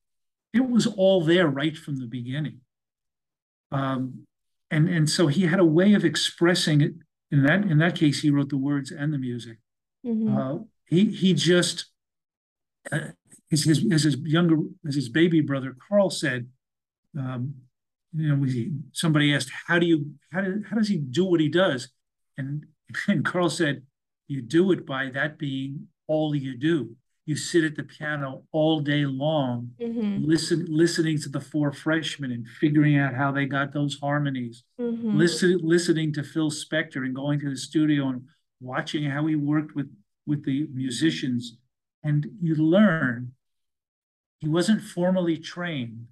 [0.54, 2.62] it was all there right from the beginning.
[3.72, 4.26] Um,
[4.72, 6.94] and and so he had a way of expressing it.
[7.32, 9.58] In that in that case, he wrote the words and the music.
[10.06, 10.36] Mm-hmm.
[10.36, 11.86] Uh, he he just
[12.92, 13.10] uh,
[13.52, 16.48] as his as his younger as his baby brother Carl said,
[17.18, 17.56] um,
[18.14, 18.46] you know,
[18.92, 21.90] somebody asked, "How do you how do, how does he do what he does?"
[22.38, 22.66] And
[23.08, 23.84] and Carl said,
[24.28, 26.96] "You do it by that being all you do
[27.30, 30.26] you sit at the piano all day long, mm-hmm.
[30.26, 35.16] listen, listening to the Four Freshmen and figuring out how they got those harmonies, mm-hmm.
[35.16, 38.24] listen, listening to Phil Spector and going to the studio and
[38.60, 41.56] watching how he worked with, with the musicians.
[42.04, 43.34] And you learn
[44.40, 46.08] he wasn't formally trained,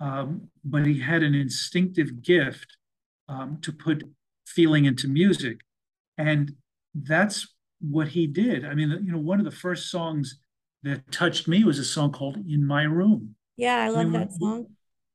[0.00, 2.76] um, but he had an instinctive gift
[3.26, 4.04] um, to put
[4.46, 5.60] feeling into music.
[6.18, 6.52] And
[6.94, 8.64] that's what he did.
[8.64, 10.38] I mean, you know, one of the first songs
[10.82, 13.34] that touched me was a song called In My Room.
[13.56, 14.66] Yeah, I love I mean, that song.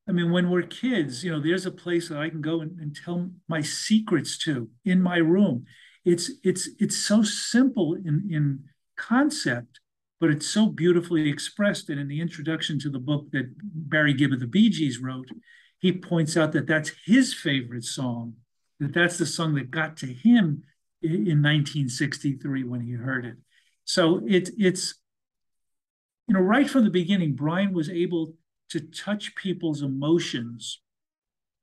[0.07, 2.79] I mean, when we're kids, you know, there's a place that I can go and,
[2.79, 5.65] and tell my secrets to in my room.
[6.03, 8.63] It's it's it's so simple in in
[8.97, 9.79] concept,
[10.19, 11.89] but it's so beautifully expressed.
[11.89, 15.29] And in the introduction to the book that Barry Gibb of the Bee Gees wrote,
[15.77, 18.33] he points out that that's his favorite song,
[18.79, 20.63] that that's the song that got to him
[21.01, 23.37] in 1963 when he heard it.
[23.85, 24.95] So it, it's,
[26.27, 28.33] you know, right from the beginning, Brian was able
[28.69, 30.81] to touch people's emotions.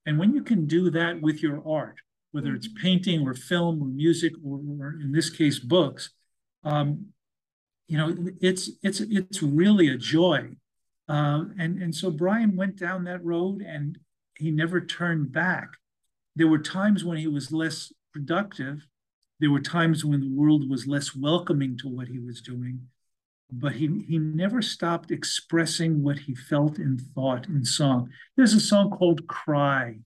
[0.04, 1.96] And when you can do that with your art,
[2.32, 2.82] whether it's mm-hmm.
[2.82, 6.10] painting or film or music or, or in this case books,
[6.64, 7.06] um,
[7.86, 10.50] you know, it's it's it's really a joy.
[11.08, 13.98] Uh, and and so Brian went down that road and
[14.36, 15.68] he never turned back.
[16.36, 18.86] There were times when he was less productive.
[19.40, 22.88] There were times when the world was less welcoming to what he was doing
[23.50, 28.10] but he, he never stopped expressing what he felt and thought in song.
[28.36, 30.00] There's a song called Cry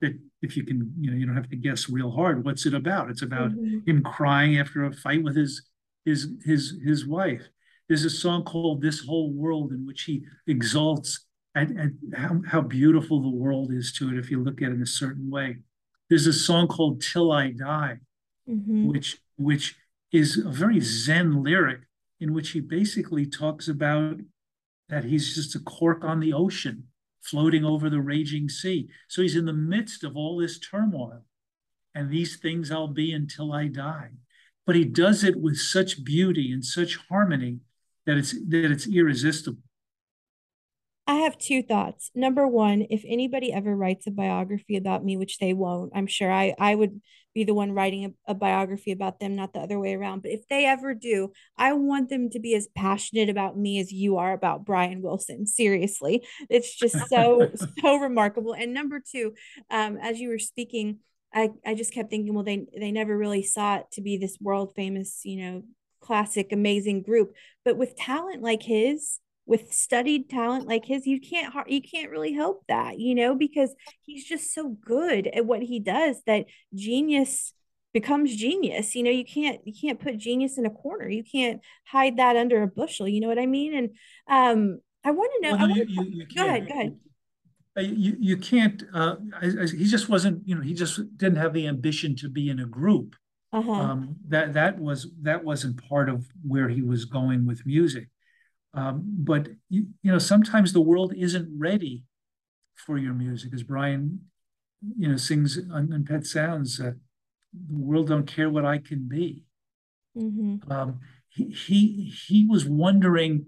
[0.00, 2.44] that if you can, you know, you don't have to guess real hard.
[2.44, 3.08] What's it about?
[3.08, 3.88] It's about mm-hmm.
[3.88, 5.62] him crying after a fight with his
[6.04, 7.48] his his his wife.
[7.88, 12.60] There's a song called This Whole World in which he exalts at, at how, how
[12.62, 15.58] beautiful the world is to it if you look at it in a certain way.
[16.08, 17.98] There's a song called Till I Die,
[18.48, 18.88] mm-hmm.
[18.88, 19.76] which which
[20.12, 21.80] is a very Zen lyric
[22.20, 24.20] in which he basically talks about
[24.88, 26.84] that he's just a cork on the ocean
[27.22, 28.88] floating over the raging sea.
[29.08, 31.24] So he's in the midst of all this turmoil.
[31.94, 34.10] And these things I'll be until I die.
[34.66, 37.58] But he does it with such beauty and such harmony
[38.06, 39.62] that it's that it's irresistible.
[41.06, 42.10] I have two thoughts.
[42.14, 46.30] Number one, if anybody ever writes a biography about me, which they won't, I'm sure
[46.32, 47.00] I, I would
[47.34, 50.22] be the one writing a, a, biography about them, not the other way around.
[50.22, 53.92] But if they ever do, I want them to be as passionate about me as
[53.92, 55.46] you are about Brian Wilson.
[55.46, 58.54] Seriously, it's just so, so remarkable.
[58.54, 59.34] And number two,
[59.70, 60.98] um, as you were speaking,
[61.34, 64.74] I, I just kept thinking, well, they, they never really sought to be this world
[64.76, 65.62] famous, you know,
[66.00, 67.34] classic, amazing group.
[67.64, 69.18] But with talent like his,
[69.52, 73.74] with studied talent like his you can't you can't really help that you know because
[74.00, 77.52] he's just so good at what he does that genius
[77.92, 81.60] becomes genius you know you can't you can't put genius in a corner you can't
[81.86, 83.74] hide that under a bushel you know what i mean?
[83.74, 83.90] And
[84.26, 86.96] um i want to know well, no, you, you, go ahead go ahead.
[87.76, 92.16] You, you can't uh, he just wasn't you know he just didn't have the ambition
[92.16, 93.16] to be in a group.
[93.54, 93.70] Uh-huh.
[93.70, 98.08] um, that that was that wasn't part of where he was going with music
[98.74, 102.04] um, but you, you, know, sometimes the world isn't ready
[102.74, 104.20] for your music, as Brian,
[104.98, 106.80] you know, sings on, on Pet Sounds.
[106.80, 106.92] Uh,
[107.52, 109.42] the world don't care what I can be.
[110.16, 110.70] Mm-hmm.
[110.72, 113.46] Um, he, he he was wondering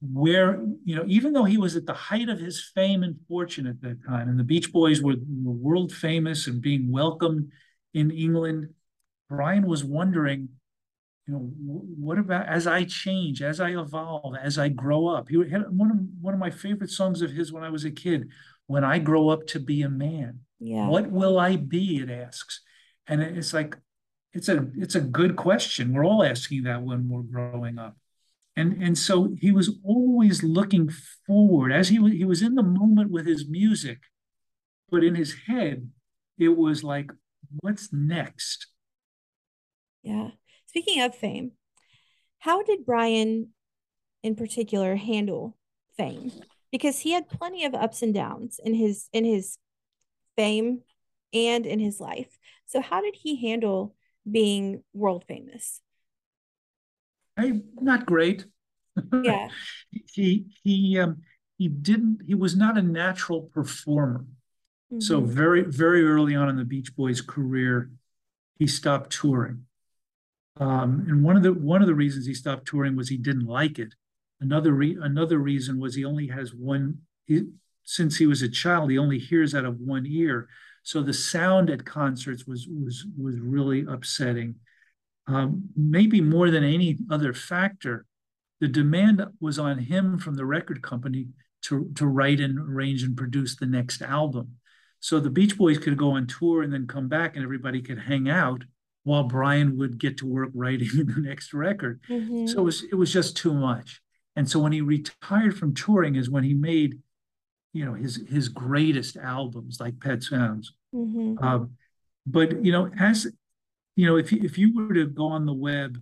[0.00, 3.66] where you know even though he was at the height of his fame and fortune
[3.66, 7.50] at that time and the beach boys were, were world famous and being welcomed
[7.92, 8.66] in england
[9.28, 10.48] brian was wondering
[11.26, 11.50] you know,
[11.98, 15.28] what about as I change, as I evolve, as I grow up?
[15.28, 17.90] He had one of one of my favorite songs of his when I was a
[17.90, 18.28] kid.
[18.66, 20.88] When I grow up to be a man, yeah.
[20.88, 21.98] what will I be?
[21.98, 22.62] It asks,
[23.06, 23.76] and it's like,
[24.32, 25.92] it's a it's a good question.
[25.92, 27.96] We're all asking that when we're growing up,
[28.56, 30.90] and and so he was always looking
[31.26, 33.98] forward as he was he was in the moment with his music,
[34.90, 35.90] but in his head,
[36.38, 37.10] it was like,
[37.60, 38.66] what's next?
[40.02, 40.30] Yeah.
[40.70, 41.50] Speaking of fame,
[42.38, 43.48] how did Brian
[44.22, 45.56] in particular handle
[45.96, 46.30] fame?
[46.70, 49.58] Because he had plenty of ups and downs in his in his
[50.36, 50.82] fame
[51.32, 52.38] and in his life.
[52.66, 53.96] So how did he handle
[54.30, 55.80] being world famous?
[57.80, 58.44] Not great.
[59.24, 59.48] Yeah.
[60.12, 61.22] he he um
[61.58, 64.24] he didn't he was not a natural performer.
[64.92, 65.00] Mm-hmm.
[65.00, 67.90] So very very early on in the Beach Boys career,
[68.56, 69.64] he stopped touring.
[70.56, 73.46] Um, and one of the one of the reasons he stopped touring was he didn't
[73.46, 73.94] like it.
[74.40, 76.98] Another re- another reason was he only has one.
[77.26, 77.44] He,
[77.84, 80.48] since he was a child, he only hears out of one ear,
[80.82, 84.56] so the sound at concerts was was was really upsetting.
[85.26, 88.06] Um, maybe more than any other factor,
[88.60, 91.28] the demand was on him from the record company
[91.62, 94.56] to to write and arrange and produce the next album.
[94.98, 97.98] So the Beach Boys could go on tour and then come back, and everybody could
[97.98, 98.64] hang out
[99.10, 102.00] while Brian would get to work writing the next record.
[102.08, 102.46] Mm-hmm.
[102.46, 104.00] So it was it was just too much.
[104.36, 107.00] And so when he retired from touring is when he made,
[107.72, 110.72] you know, his his greatest albums like Pet Sounds.
[110.94, 111.44] Mm-hmm.
[111.44, 111.72] Um,
[112.24, 113.26] but you know, as
[113.96, 116.00] you know, if you, if you were to go on the web,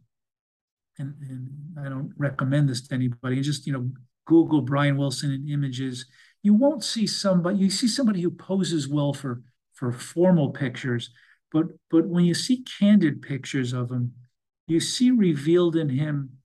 [0.99, 1.49] and, and
[1.81, 3.91] I don't recommend this to anybody, just you know,
[4.27, 6.05] Google Brian Wilson and images,
[6.43, 7.57] you won't see somebody.
[7.57, 9.41] You see somebody who poses well for
[9.73, 11.09] for formal pictures,
[11.53, 14.13] but but when you see candid pictures of him,
[14.67, 16.39] you see revealed in him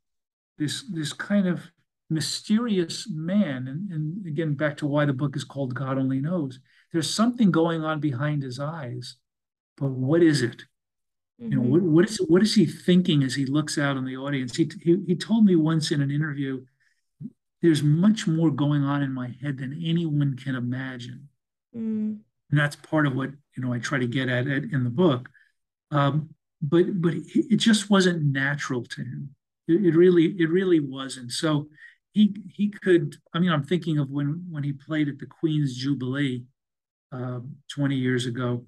[0.57, 1.61] this this kind of
[2.09, 3.67] mysterious man.
[3.67, 6.59] And, and again, back to why the book is called God Only Knows.
[6.91, 9.15] There's something going on behind his eyes,
[9.77, 10.63] but what is it?
[11.41, 11.51] Mm-hmm.
[11.51, 14.17] You know, what, what is what is he thinking as he looks out on the
[14.17, 14.55] audience?
[14.55, 16.63] He, he he told me once in an interview,
[17.61, 21.29] there's much more going on in my head than anyone can imagine.
[21.75, 22.19] Mm.
[22.51, 24.89] And that's part of what you know I try to get at, it in the
[24.89, 25.29] book.
[25.91, 26.29] Um,
[26.61, 29.35] but but it just wasn't natural to him.
[29.67, 31.31] It, it really it really wasn't.
[31.31, 31.67] So
[32.13, 33.17] he he could.
[33.33, 36.43] I mean, I'm thinking of when when he played at the Queen's Jubilee
[37.11, 37.39] uh,
[37.71, 38.65] 20 years ago,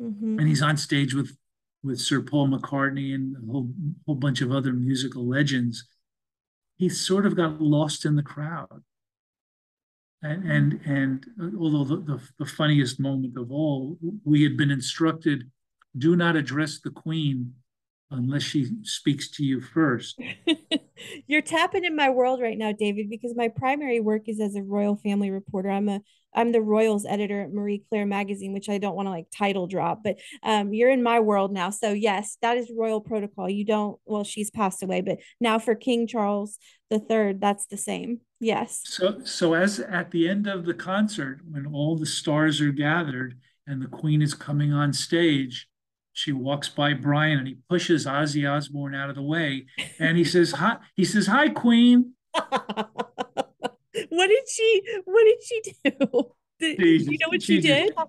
[0.00, 0.38] mm-hmm.
[0.38, 1.36] and he's on stage with
[1.82, 3.70] with Sir Paul McCartney and a whole
[4.06, 5.86] whole bunch of other musical legends.
[6.78, 8.82] He sort of got lost in the crowd.
[10.22, 15.50] And and, and although the, the, the funniest moment of all, we had been instructed,
[15.96, 17.54] do not address the Queen
[18.10, 20.20] unless she speaks to you first.
[21.26, 24.62] You're tapping in my world right now, David, because my primary work is as a
[24.62, 25.70] royal family reporter.
[25.70, 26.00] I'm a
[26.34, 29.66] I'm the royals editor at Marie Claire magazine, which I don't want to like title
[29.66, 31.70] drop, but um, you're in my world now.
[31.70, 33.48] So yes, that is royal protocol.
[33.48, 36.58] You don't well, she's passed away, but now for King Charles
[36.90, 38.20] the Third, that's the same.
[38.38, 38.82] Yes.
[38.84, 43.38] So so as at the end of the concert, when all the stars are gathered
[43.66, 45.68] and the Queen is coming on stage,
[46.16, 49.66] she walks by Brian and he pushes Ozzy Osbourne out of the way
[49.98, 52.14] and he says, Hi, he says, Hi, Queen.
[52.34, 52.96] what
[53.92, 56.30] did she what did she do?
[56.58, 57.92] Did, she, you know what she, she did?
[57.94, 58.08] Just,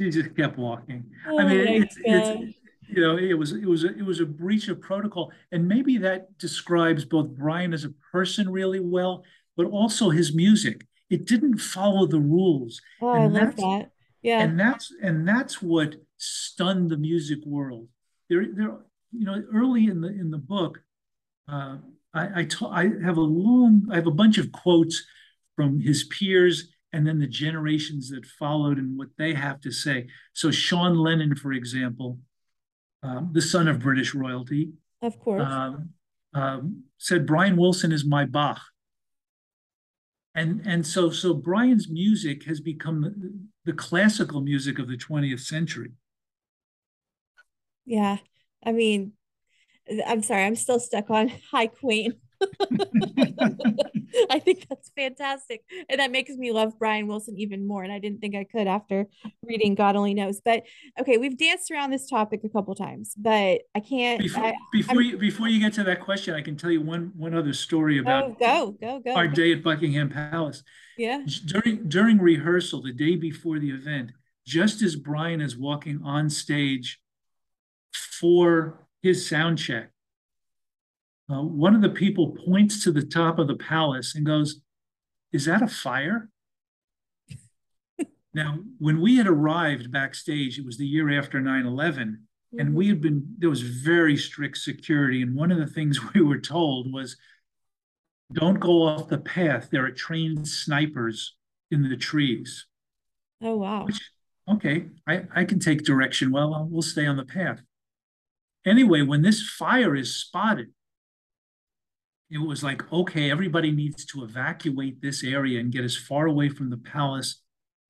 [0.00, 1.04] she just kept walking.
[1.28, 2.56] Oh I mean, it's, it's
[2.88, 5.98] you know, it was it was a, it was a breach of protocol, and maybe
[5.98, 9.24] that describes both Brian as a person really well,
[9.58, 10.86] but also his music.
[11.10, 12.80] It didn't follow the rules.
[13.02, 13.90] Oh, I love that.
[14.22, 17.88] Yeah, and that's and that's what stunned the music world.
[18.28, 18.78] There, there,
[19.12, 20.80] you know, early in the in the book,
[21.48, 21.78] uh,
[22.14, 25.04] I I, ta- I have a long, I have a bunch of quotes
[25.56, 30.06] from his peers and then the generations that followed and what they have to say.
[30.34, 32.18] So Sean Lennon, for example,
[33.02, 35.90] um, the son of British royalty, of course, um,
[36.34, 38.60] um, said Brian Wilson is my Bach.
[40.34, 45.40] And and so so Brian's music has become the, the classical music of the 20th
[45.40, 45.92] century.
[47.84, 48.18] Yeah.
[48.64, 49.12] I mean,
[50.06, 52.14] I'm sorry, I'm still stuck on Hi Queen.
[54.30, 55.62] I think that's fantastic.
[55.88, 57.82] And that makes me love Brian Wilson even more.
[57.82, 59.06] And I didn't think I could after
[59.44, 60.40] reading God Only Knows.
[60.44, 60.64] But
[61.00, 64.20] okay, we've danced around this topic a couple times, but I can't.
[64.20, 67.12] Before, I, before you before you get to that question, I can tell you one
[67.16, 69.14] one other story oh, about oh, go, go, go.
[69.14, 70.62] our day at Buckingham Palace.
[70.98, 71.22] Yeah.
[71.46, 74.10] During during rehearsal, the day before the event,
[74.44, 77.01] just as Brian is walking on stage
[77.92, 79.90] for his sound check.
[81.30, 84.60] Uh, one of the people points to the top of the palace and goes,
[85.32, 86.28] Is that a fire?
[88.34, 92.60] now, when we had arrived backstage, it was the year after 9 11, mm-hmm.
[92.60, 95.22] and we had been, there was very strict security.
[95.22, 97.16] And one of the things we were told was,
[98.32, 99.68] Don't go off the path.
[99.70, 101.36] There are trained snipers
[101.70, 102.66] in the trees.
[103.40, 103.86] Oh, wow.
[103.86, 104.00] Which,
[104.48, 106.30] okay, I, I can take direction.
[106.30, 107.62] Well, we'll stay on the path.
[108.64, 110.68] Anyway, when this fire is spotted,
[112.30, 116.48] it was like, okay, everybody needs to evacuate this area and get as far away
[116.48, 117.42] from the palace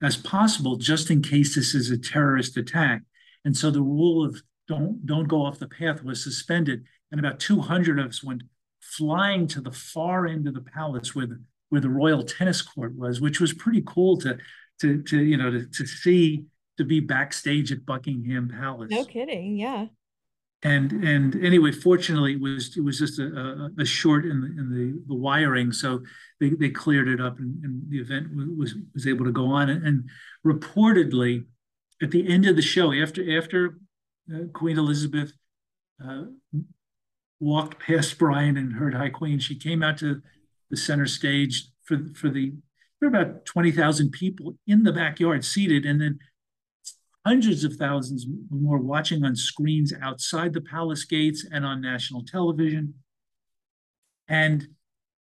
[0.03, 3.03] as possible, just in case this is a terrorist attack.
[3.45, 7.39] And so the rule of don't don't go off the path was suspended, and about
[7.39, 8.43] 200 of us went
[8.81, 12.97] flying to the far end of the palace where the where the royal tennis court
[12.97, 14.39] was, which was pretty cool to
[14.81, 16.45] to to you know to, to see
[16.79, 18.91] to be backstage at Buckingham Palace.
[18.91, 19.87] No kidding, yeah
[20.63, 23.25] and and anyway, fortunately, it was it was just a,
[23.79, 26.03] a, a short in the in the, the wiring, so
[26.41, 29.71] they, they cleared it up, and, and the event was was able to go on.
[29.71, 30.11] And, and,
[30.47, 31.45] reportedly,
[32.01, 33.79] at the end of the show, after after
[34.33, 35.33] uh, Queen Elizabeth
[36.05, 36.25] uh,
[37.41, 40.23] walked past Brian and heard "Hi Queen," she came out to
[40.71, 42.53] the center stage for for the
[43.01, 46.21] there were about twenty thousand people in the backyard seated, and then
[47.25, 52.95] hundreds of thousands more watching on screens outside the palace gates and on national television.
[54.29, 54.67] And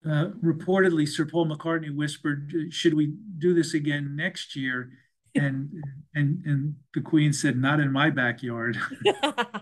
[0.06, 4.90] uh, reportedly, Sir Paul McCartney whispered, "Should we do this again next year?"
[5.36, 5.70] And
[6.14, 8.78] and and the Queen said, "Not in my backyard."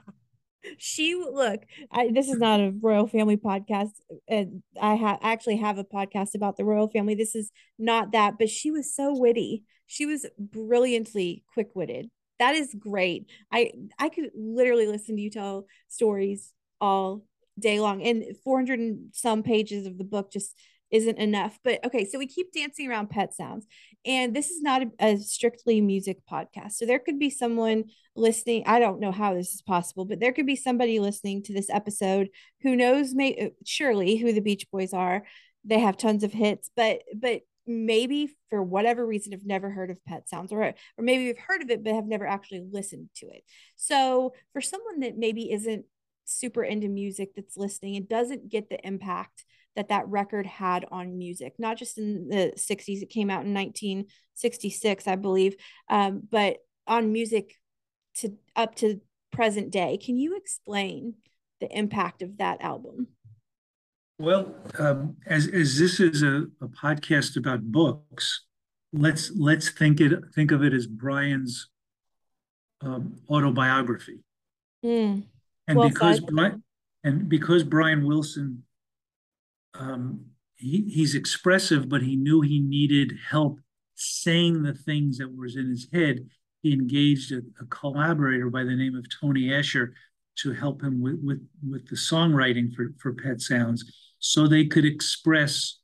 [0.78, 1.62] she look.
[1.92, 3.92] I, this is not a royal family podcast,
[4.28, 7.14] and I have actually have a podcast about the royal family.
[7.14, 9.64] This is not that, but she was so witty.
[9.86, 12.10] She was brilliantly quick witted
[12.42, 13.28] that is great.
[13.52, 17.24] I I could literally listen to you tell stories all
[17.60, 20.56] day long and 400 and some pages of the book just
[20.90, 21.60] isn't enough.
[21.64, 23.68] But okay, so we keep dancing around pet sounds.
[24.06, 26.74] And this is not a, a, strictly music podcast.
[26.74, 27.86] So there could be someone
[28.16, 28.64] listening.
[28.66, 31.70] I don't know how this is possible, but there could be somebody listening to this
[31.70, 32.30] episode
[32.64, 35.24] who knows may uh, surely who the Beach Boys are.
[35.64, 40.04] They have tons of hits, but but maybe for whatever reason have never heard of
[40.06, 43.28] pet sounds or or maybe you've heard of it but have never actually listened to
[43.28, 43.44] it.
[43.76, 45.86] So for someone that maybe isn't
[46.26, 49.46] super into music that's listening and doesn't get the impact
[49.76, 53.02] that that record had on music, not just in the 60s.
[53.02, 55.56] It came out in 1966, I believe,
[55.90, 56.58] um, but
[56.88, 57.56] on music
[58.16, 59.00] to up to
[59.32, 59.98] present day.
[59.98, 61.16] Can you explain
[61.62, 63.08] the impact of that album?
[64.22, 68.46] Well, um, as as this is a, a podcast about books,
[68.94, 71.70] let's let's think it think of it as Brian's
[72.82, 74.20] um, autobiography.
[74.86, 75.24] Mm.
[75.68, 76.64] And well because Brian,
[77.04, 78.64] and because Brian Wilson
[79.74, 83.60] um, he, he's expressive, but he knew he needed help
[83.96, 86.28] saying the things that was in his head.
[86.62, 89.96] He engaged a, a collaborator by the name of Tony Asher
[90.38, 94.86] to help him with, with, with the songwriting for, for Pet Sounds so they could
[94.86, 95.80] express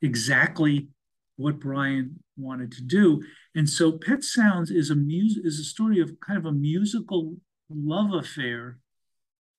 [0.00, 0.88] exactly
[1.36, 3.22] what Brian wanted to do.
[3.54, 7.36] And so Pet Sounds is a mus- is a story of kind of a musical
[7.68, 8.78] love affair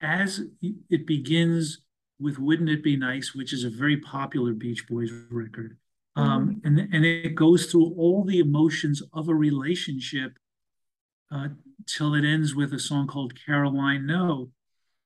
[0.02, 0.42] as
[0.90, 1.82] it begins
[2.20, 5.78] with Wouldn't It Be Nice, which is a very popular Beach Boys record.
[6.16, 6.68] Um, mm-hmm.
[6.68, 10.34] and, and it goes through all the emotions of a relationship
[11.32, 11.50] uh,
[11.88, 14.52] till it ends with a song called Caroline No,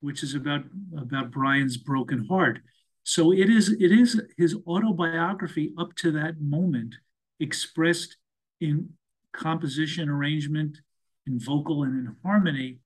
[0.01, 0.65] which is about
[0.97, 2.59] about Brian's broken heart.
[3.07, 6.95] So it is it is his autobiography up to that moment,
[7.39, 8.17] expressed
[8.59, 8.89] in
[9.31, 10.77] composition, arrangement,
[11.25, 12.79] in vocal and in harmony,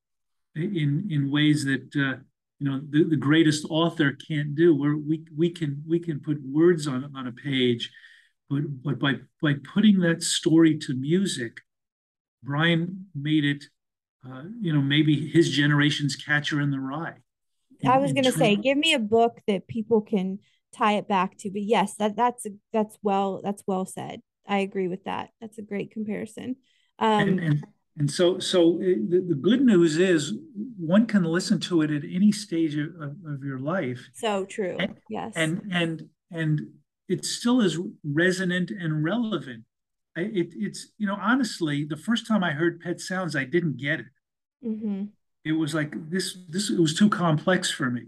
[0.55, 2.21] in in ways that uh,
[2.59, 4.75] you know the, the greatest author can't do.
[4.75, 7.89] Where we we can we can put words on on a page
[8.47, 11.61] but but by by putting that story to music
[12.43, 13.63] brian made it
[14.27, 17.15] uh, you know maybe his generation's catcher in the rye
[17.85, 20.39] i was going to say give me a book that people can
[20.73, 24.87] tie it back to but yes that that's that's well that's well said i agree
[24.87, 26.55] with that that's a great comparison
[26.99, 27.65] um and, and
[27.97, 30.33] and so, so eh, the, the, good news is
[30.77, 32.89] one can listen to it at any stage of,
[33.27, 34.09] of your life.
[34.13, 34.77] So true.
[34.79, 35.33] And, yes.
[35.35, 36.61] And and and
[37.09, 39.65] it still is resonant and relevant.
[40.15, 43.77] I, it, it's you know honestly, the first time I heard Pet Sounds, I didn't
[43.77, 44.05] get it.
[44.65, 45.03] Mm-hmm.
[45.43, 46.37] It was like this.
[46.49, 48.03] This it was too complex for me.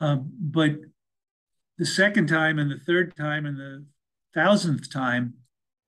[0.00, 0.76] Um, but
[1.78, 3.84] the second time, and the third time, and the
[4.34, 5.34] thousandth time,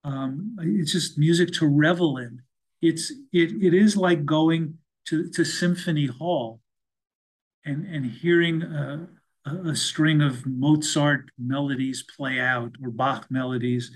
[0.05, 2.43] um, it's just music to revel in
[2.85, 4.75] it's it it is like going
[5.07, 6.61] to, to symphony hall
[7.65, 9.09] and and hearing a,
[9.47, 13.91] a string of Mozart melodies play out or Bach melodies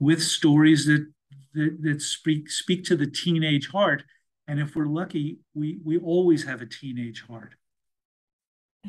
[0.00, 1.06] with stories that
[1.54, 4.02] that, that speak speak to the teenage heart.
[4.48, 7.54] And if we're lucky, we we always have a teenage heart.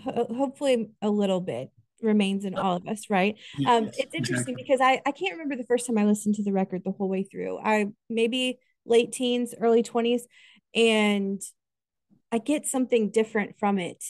[0.04, 1.70] Hopefully, a little bit
[2.02, 3.36] remains in all of us, right?
[3.58, 4.56] Yes, um, it's interesting exactly.
[4.56, 7.10] because I I can't remember the first time I listened to the record the whole
[7.10, 7.60] way through.
[7.60, 10.24] I maybe late teens, early 20s.
[10.76, 11.42] And
[12.32, 14.04] I get something different from it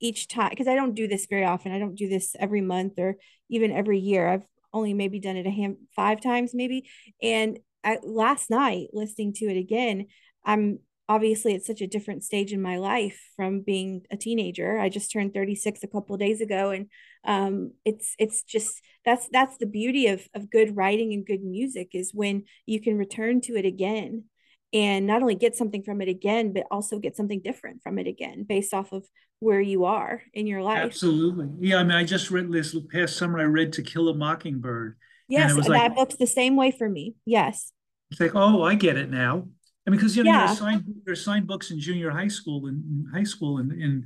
[0.00, 1.72] each time because I don't do this very often.
[1.72, 3.16] I don't do this every month or
[3.50, 4.28] even every year.
[4.28, 6.88] I've only maybe done it a hand five times maybe.
[7.22, 10.06] And I, last night listening to it again,
[10.44, 14.78] I'm obviously at such a different stage in my life from being a teenager.
[14.78, 16.86] I just turned 36 a couple days ago and
[17.24, 21.90] um, it's it's just that's that's the beauty of of good writing and good music
[21.92, 24.24] is when you can return to it again
[24.72, 28.06] and not only get something from it again but also get something different from it
[28.06, 29.04] again based off of
[29.40, 30.84] where you are in your life.
[30.84, 31.48] Absolutely.
[31.60, 34.96] Yeah i mean i just read this past summer i read to kill a mockingbird
[35.28, 37.14] yes and that like, book's the same way for me.
[37.26, 37.72] Yes.
[38.10, 39.46] It's like oh i get it now
[39.86, 40.44] I mean, because you know yeah.
[40.44, 44.04] you're, assigned, you're assigned books in junior high school and high school, and, and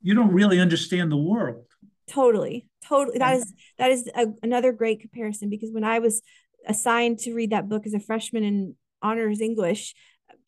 [0.00, 1.64] you don't really understand the world.
[2.08, 3.18] Totally totally.
[3.18, 6.22] That is that is a, another great comparison because when i was
[6.66, 9.94] assigned to read that book as a freshman in honors english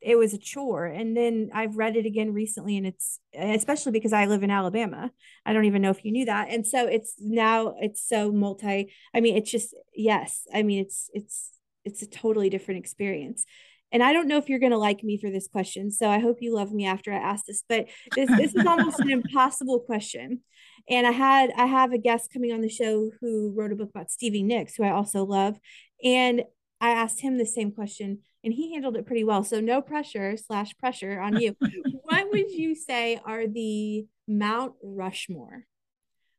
[0.02, 0.86] it was a chore.
[0.86, 5.10] And then i've read it again recently and it's especially because i live in alabama.
[5.44, 6.48] I don't even know if you knew that.
[6.50, 11.10] And so it's now it's so multi i mean it's just yes i mean it's
[11.12, 11.50] it's
[11.84, 13.44] it's a totally different experience
[13.92, 16.18] and I don't know if you're going to like me for this question, so I
[16.18, 17.64] hope you love me after I ask this.
[17.68, 20.40] But this this is almost an impossible question,
[20.88, 23.90] and I had I have a guest coming on the show who wrote a book
[23.90, 25.58] about Stevie Nicks, who I also love,
[26.04, 26.44] and
[26.80, 28.20] I asked him the same question.
[28.42, 29.44] and he handled it pretty well.
[29.44, 31.56] So no pressure slash pressure on you.
[32.04, 35.66] what would you say are the Mount Rushmore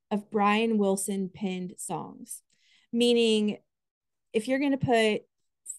[0.09, 2.41] of Brian Wilson penned songs?
[2.91, 3.57] Meaning,
[4.33, 5.21] if you're going to put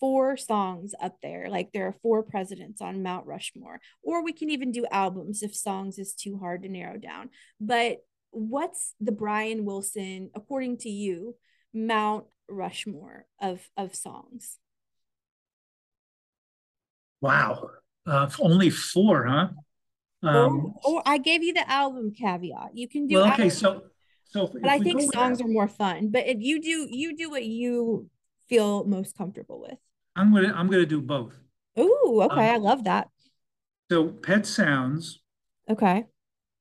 [0.02, 4.50] four songs up there, like there are four presidents on Mount Rushmore, or we can
[4.50, 7.30] even do albums if songs is too hard to narrow down.
[7.60, 7.98] But
[8.32, 11.36] what's the Brian Wilson, according to you,
[11.72, 14.58] Mount Rushmore of of songs?
[17.20, 17.70] Wow.
[18.04, 19.48] Uh, only four, huh?
[20.24, 22.70] Um, or, or, I gave you the album caveat.
[22.74, 23.18] You can do.
[23.18, 23.82] Well, okay, album, so
[24.24, 24.50] so.
[24.52, 26.10] But I think songs that, are more fun.
[26.10, 28.10] But if you do, you do what you
[28.48, 29.78] feel most comfortable with.
[30.16, 31.34] I'm gonna I'm gonna do both.
[31.78, 33.08] Ooh, okay, um, I love that.
[33.90, 35.20] So Pet Sounds.
[35.68, 36.04] Okay.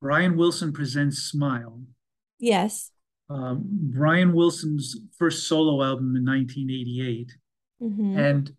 [0.02, 1.82] Brian Wilson presents Smile.
[2.40, 2.92] Yes.
[3.30, 7.32] Um, Brian Wilson's first solo album in 1988,
[7.82, 8.20] mm-hmm.
[8.20, 8.52] and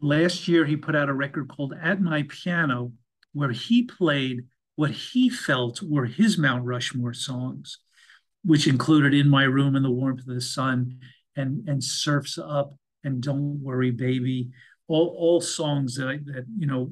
[0.00, 2.92] last year he put out a record called At My Piano,
[3.32, 7.78] where he played what he felt were his Mount Rushmore songs,
[8.42, 10.98] which included In My Room in the Warmth of the Sun
[11.36, 12.74] and, and Surfs Up
[13.04, 14.50] and Don't Worry Baby,
[14.88, 16.90] all, all songs that, I, that, you know,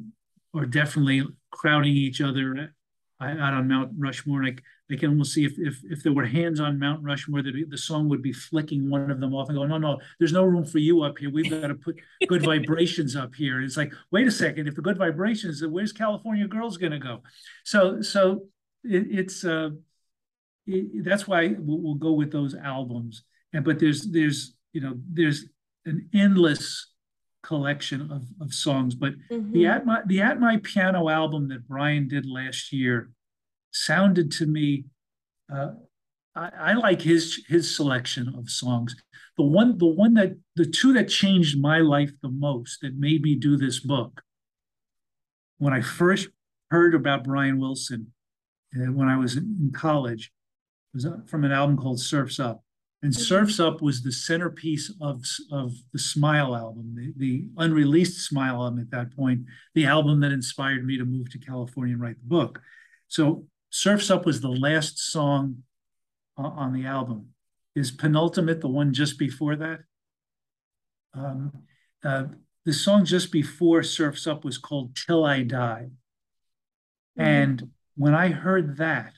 [0.54, 2.72] are definitely crowding each other
[3.20, 4.42] out on Mount Rushmore.
[4.42, 7.42] And I, I can almost see if, if, if there were hands on Mount Rushmore,
[7.42, 10.32] that the song would be flicking one of them off and going, no, no, there's
[10.32, 11.30] no room for you up here.
[11.30, 13.60] We've got to put good vibrations up here.
[13.60, 17.22] It's like, wait a second, if the good vibrations, where's California Girls going to go?
[17.64, 18.46] So, so
[18.84, 19.70] it, it's, uh,
[20.66, 23.24] it, that's why we'll go with those albums.
[23.52, 25.46] And, but there's, there's, you know, there's
[25.88, 26.86] an endless
[27.42, 28.94] collection of, of songs.
[28.94, 29.52] But mm-hmm.
[29.52, 33.10] the at my the at my piano album that Brian did last year
[33.72, 34.84] sounded to me.
[35.52, 35.70] Uh,
[36.34, 38.94] I, I, like his his selection of songs.
[39.36, 43.22] The one the one that the two that changed my life the most that made
[43.22, 44.22] me do this book.
[45.58, 46.28] When I first
[46.70, 48.12] heard about Brian Wilson,
[48.76, 50.30] uh, when I was in, college,
[50.94, 52.62] was uh, from an album called Surfs Up.
[53.02, 53.14] And.
[53.14, 58.80] Surfs Up was the centerpiece of, of the Smile album, the, the unreleased Smile album
[58.80, 59.42] at that point,
[59.74, 62.60] the album that inspired me to move to California and write the book.
[63.06, 65.62] So Surfs Up was the last song
[66.36, 67.28] uh, on the album.
[67.76, 69.80] Is Penultimate the one just before that?
[71.14, 71.52] Um,
[72.04, 72.24] uh,
[72.64, 75.88] the song just before Surfs Up was called Till I Die.
[77.18, 77.22] Mm-hmm.
[77.22, 79.12] And when I heard that,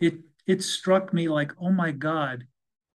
[0.00, 0.14] it
[0.50, 2.44] it struck me like, oh my God,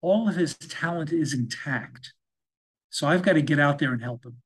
[0.02, 2.14] all of his talent is intact.
[2.90, 4.38] So I've got to get out there and help him.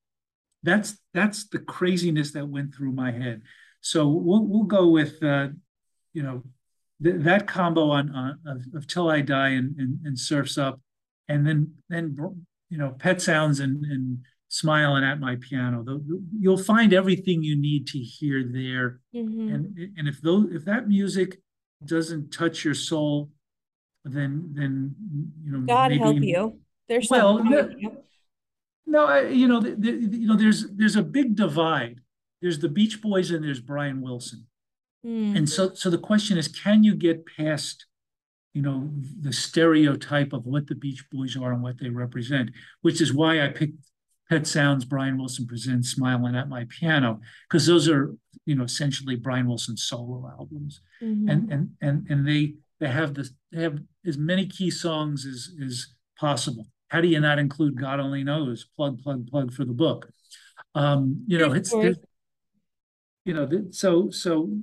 [0.64, 3.44] That's that's the craziness that went through my head.
[3.82, 5.50] So we'll we'll go with uh,
[6.14, 6.44] you know
[7.04, 10.82] th- that combo on, on of, of, Till I Die and, and, and Surfs Up,
[11.28, 12.18] and then then
[12.70, 15.84] you know Pet Sounds and, and Smile and At My Piano.
[15.84, 19.02] The, the, you'll find everything you need to hear there.
[19.16, 19.54] Mm-hmm.
[19.54, 21.38] And and if those if that music
[21.84, 23.32] doesn't touch your soul,
[24.04, 24.96] then then
[25.44, 26.60] you know God maybe, help you.
[26.88, 27.92] There's well, the,
[28.86, 32.02] no, I, you know, the, the, you know, there's there's a big divide.
[32.42, 34.46] There's the Beach Boys and there's Brian Wilson,
[35.06, 35.36] mm.
[35.36, 37.86] and so so the question is, can you get past,
[38.54, 42.52] you know, the stereotype of what the Beach Boys are and what they represent?
[42.82, 43.80] Which is why I picked
[44.30, 48.16] Pet Sounds, Brian Wilson presents Smiling at My Piano, because those are,
[48.46, 50.82] you know, essentially Brian Wilson solo albums.
[51.02, 51.30] Mm-hmm.
[51.30, 55.50] And and and and they they have this they have as many key songs as
[55.64, 55.88] as
[56.20, 56.66] possible.
[56.90, 58.66] How do you not include God Only Knows?
[58.76, 60.10] Plug, plug, plug for the book.
[60.74, 62.00] Um, you know, it's, it's
[63.26, 64.58] you know, so so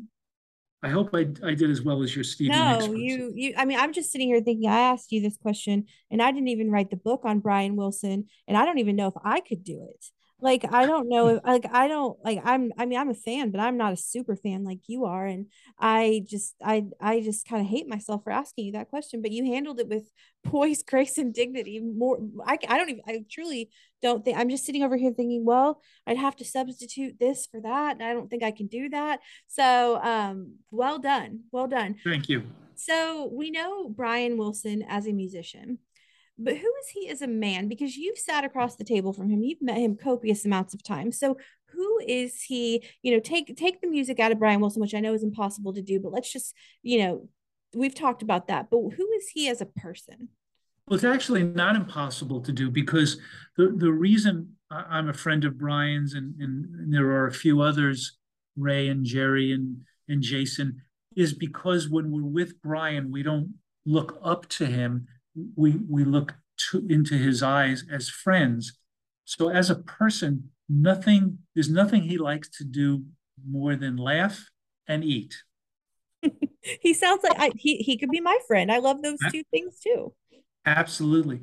[0.83, 2.51] I hope I, I did as well as your Stevie.
[2.51, 3.55] No, you you.
[3.57, 4.69] I mean, I'm just sitting here thinking.
[4.69, 8.27] I asked you this question, and I didn't even write the book on Brian Wilson,
[8.49, 10.05] and I don't even know if I could do it
[10.43, 13.51] like i don't know if like i don't like i'm i mean i'm a fan
[13.51, 15.47] but i'm not a super fan like you are and
[15.79, 19.31] i just i i just kind of hate myself for asking you that question but
[19.31, 20.11] you handled it with
[20.45, 23.71] poise grace and dignity more i, I don't even i truly
[24.03, 27.61] don't think i'm just sitting over here thinking well i'd have to substitute this for
[27.61, 29.21] that and i don't think i can do that.
[29.47, 31.97] So um well done well done.
[32.05, 32.43] Thank you.
[32.75, 35.79] So we know brian wilson as a musician
[36.39, 37.69] but who is he as a man?
[37.69, 41.19] Because you've sat across the table from him, you've met him copious amounts of times.
[41.19, 41.37] So
[41.71, 42.85] who is he?
[43.03, 45.73] You know, take take the music out of Brian Wilson, which I know is impossible
[45.75, 47.29] to do, but let's just, you know,
[47.75, 48.69] we've talked about that.
[48.71, 50.29] But who is he as a person?
[50.89, 53.19] Well, it's actually not impossible to do because
[53.57, 58.19] the, the reason I'm a friend of Brian's and, and, there are a few others,
[58.57, 60.83] Ray and Jerry and, and Jason,
[61.15, 63.55] is because when we're with Brian, we don't
[63.87, 65.07] look up to him
[65.57, 66.35] we we look
[66.71, 68.75] to, into his eyes as friends
[69.25, 73.05] So as a person, nothing, there's nothing he likes to do
[73.49, 74.51] more than laugh
[74.89, 75.35] and eat.
[76.81, 78.71] he sounds like I, he he could be my friend.
[78.71, 80.13] I love those two things too.
[80.65, 81.41] Absolutely.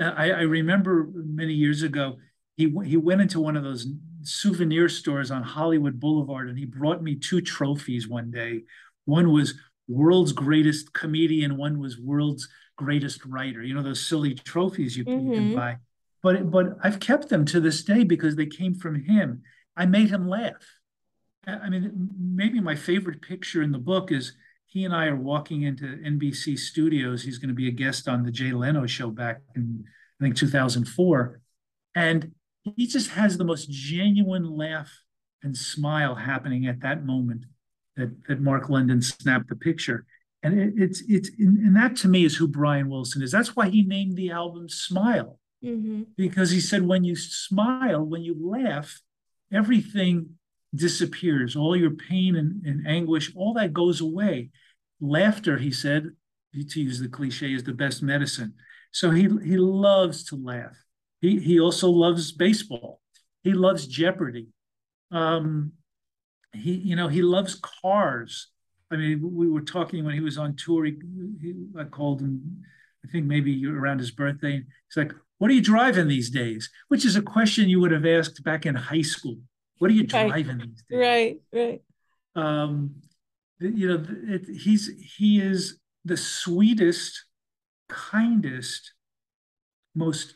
[0.00, 2.16] I, I remember many years ago,
[2.56, 3.86] he he went into one of those
[4.22, 8.62] souvenir stores on Hollywood Boulevard, and he brought me two trophies one day.
[9.04, 9.54] One was
[9.88, 11.56] world's greatest comedian.
[11.56, 13.62] One was world's greatest writer.
[13.62, 15.32] You know those silly trophies you, mm-hmm.
[15.32, 15.76] you can buy.
[16.22, 19.42] But but I've kept them to this day because they came from him.
[19.76, 20.64] I made him laugh.
[21.46, 24.32] I mean, maybe my favorite picture in the book is
[24.66, 27.22] he and I are walking into NBC studios.
[27.22, 29.84] He's going to be a guest on the Jay Leno show back in,
[30.20, 31.40] I think, 2004.
[31.94, 34.92] And he just has the most genuine laugh
[35.42, 37.44] and smile happening at that moment
[37.96, 40.04] that, that Mark London snapped the picture.
[40.42, 43.32] And it, it's, it's, and that to me is who Brian Wilson is.
[43.32, 45.38] That's why he named the album Smile.
[45.64, 46.02] Mm-hmm.
[46.16, 49.00] Because he said, when you smile, when you laugh,
[49.52, 50.30] everything
[50.74, 51.56] disappears.
[51.56, 54.50] All your pain and, and anguish, all that goes away.
[55.00, 56.10] Laughter, he said,
[56.70, 58.54] to use the cliche, is the best medicine.
[58.92, 60.76] So he he loves to laugh.
[61.20, 63.00] He he also loves baseball.
[63.42, 64.48] He loves Jeopardy.
[65.10, 65.72] Um,
[66.54, 68.48] he you know he loves cars.
[68.90, 70.84] I mean, we were talking when he was on tour.
[70.84, 70.96] He,
[71.40, 72.62] he, I called him,
[73.04, 74.62] I think maybe around his birthday.
[74.88, 78.06] He's like, "What are you driving these days?" Which is a question you would have
[78.06, 79.38] asked back in high school.
[79.78, 80.68] What are you driving right.
[80.68, 80.98] these days?
[80.98, 81.82] Right, right.
[82.36, 82.96] Um,
[83.58, 87.24] you know, it, he's he is the sweetest,
[87.88, 88.92] kindest,
[89.94, 90.34] most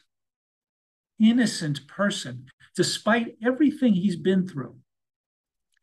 [1.20, 4.76] innocent person, despite everything he's been through.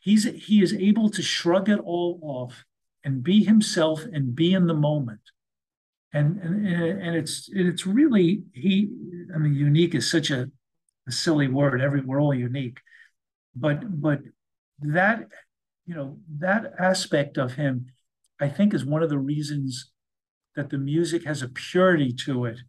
[0.08, 2.64] He's he is able to shrug it all off
[3.04, 5.26] and be himself and be in the moment.
[6.14, 8.90] And and and it's it's really he.
[9.36, 10.50] I mean, unique is such a,
[11.08, 11.82] a silly word.
[11.82, 12.80] Every we're all unique,
[13.54, 14.22] but but
[14.80, 15.28] that
[15.88, 17.88] you know that aspect of him
[18.40, 19.92] i think is one of the reasons
[20.56, 22.60] that the music has a purity to it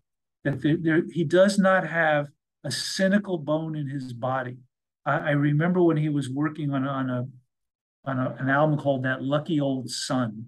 [0.44, 2.28] that there, there, he does not have
[2.64, 4.56] a cynical bone in his body
[5.08, 7.26] i, I remember when he was working on, on a
[8.04, 10.46] on a, an album called that lucky old sun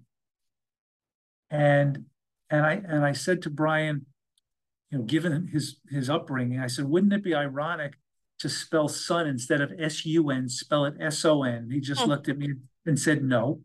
[1.50, 2.04] and
[2.48, 4.06] and i and i said to brian
[4.90, 7.94] you know given his his upbringing i said wouldn't it be ironic
[8.40, 11.68] to spell son instead of S-U-N, spell it S-O-N.
[11.70, 12.54] He just looked at me
[12.86, 13.60] and said no.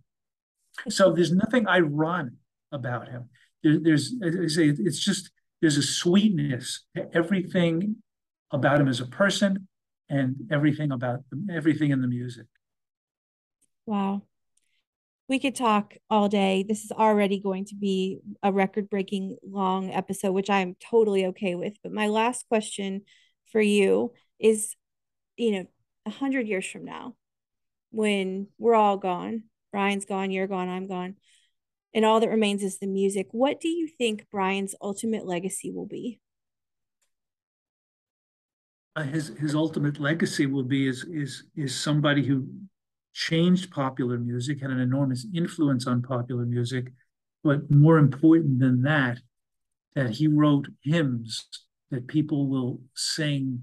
[0.89, 2.33] So there's nothing ironic
[2.73, 3.29] about him.
[3.63, 5.31] There, there's, I say, it's just,
[5.61, 7.97] there's a sweetness to everything
[8.51, 9.67] about him as a person
[10.09, 12.45] and everything about everything in the music.
[13.85, 14.23] Wow.
[15.27, 16.63] We could talk all day.
[16.67, 21.55] This is already going to be a record breaking long episode, which I'm totally okay
[21.55, 21.73] with.
[21.81, 23.01] But my last question
[23.51, 24.75] for you is,
[25.35, 25.65] you know,
[26.05, 27.15] a hundred years from now,
[27.89, 31.15] when we're all gone, Brian's gone, you're gone, I'm gone,
[31.93, 33.27] and all that remains is the music.
[33.31, 36.19] What do you think Brian's ultimate legacy will be?
[38.95, 42.47] Uh, his his ultimate legacy will be is is is somebody who
[43.13, 46.91] changed popular music, had an enormous influence on popular music,
[47.43, 49.19] but more important than that,
[49.95, 51.47] that he wrote hymns
[51.91, 53.61] that people will sing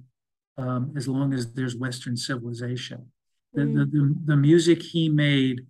[0.57, 3.11] um, as long as there's Western civilization.
[3.53, 3.75] The, mm.
[3.75, 5.67] the, the, the, music he made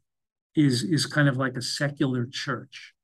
[0.55, 2.95] is is kind of like a secular church.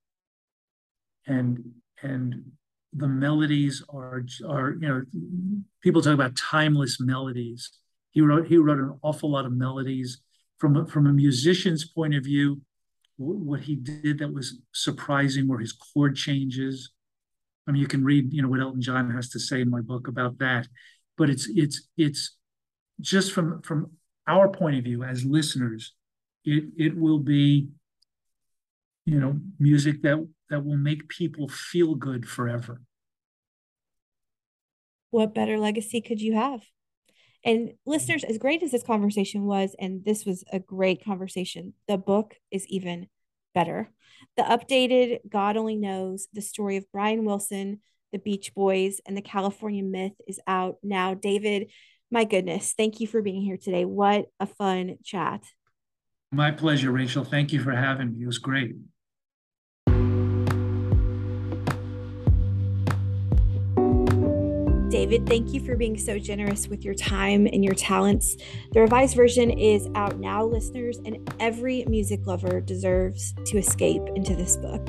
[1.26, 2.52] And and
[2.98, 5.02] the melodies are are you know
[5.82, 7.70] people talk about timeless melodies.
[8.10, 10.20] He wrote he wrote an awful lot of melodies
[10.58, 12.60] from a, from a musician's point of view.
[13.16, 16.92] What he did that was surprising were his chord changes.
[17.66, 19.80] I mean, you can read you know what Elton John has to say in my
[19.80, 20.68] book about that
[21.18, 22.36] but it's it's it's
[23.00, 23.90] just from from
[24.26, 25.92] our point of view as listeners
[26.44, 27.68] it it will be
[29.04, 32.80] you know music that that will make people feel good forever
[35.10, 36.60] what better legacy could you have
[37.44, 41.98] and listeners as great as this conversation was and this was a great conversation the
[41.98, 43.06] book is even
[43.54, 43.90] better
[44.36, 47.80] the updated god only knows the story of brian wilson
[48.12, 51.14] the Beach Boys, and the California Myth is out now.
[51.14, 51.70] David,
[52.10, 53.84] my goodness, thank you for being here today.
[53.84, 55.42] What a fun chat.
[56.32, 57.24] My pleasure, Rachel.
[57.24, 58.22] Thank you for having me.
[58.22, 58.76] It was great.
[64.98, 68.36] David, thank you for being so generous with your time and your talents.
[68.72, 74.34] The revised version is out now, listeners, and every music lover deserves to escape into
[74.34, 74.88] this book.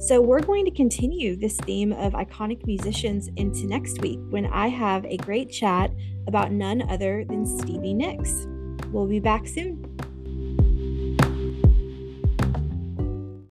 [0.00, 4.66] So, we're going to continue this theme of iconic musicians into next week when I
[4.66, 5.92] have a great chat
[6.26, 8.48] about none other than Stevie Nicks.
[8.90, 9.99] We'll be back soon.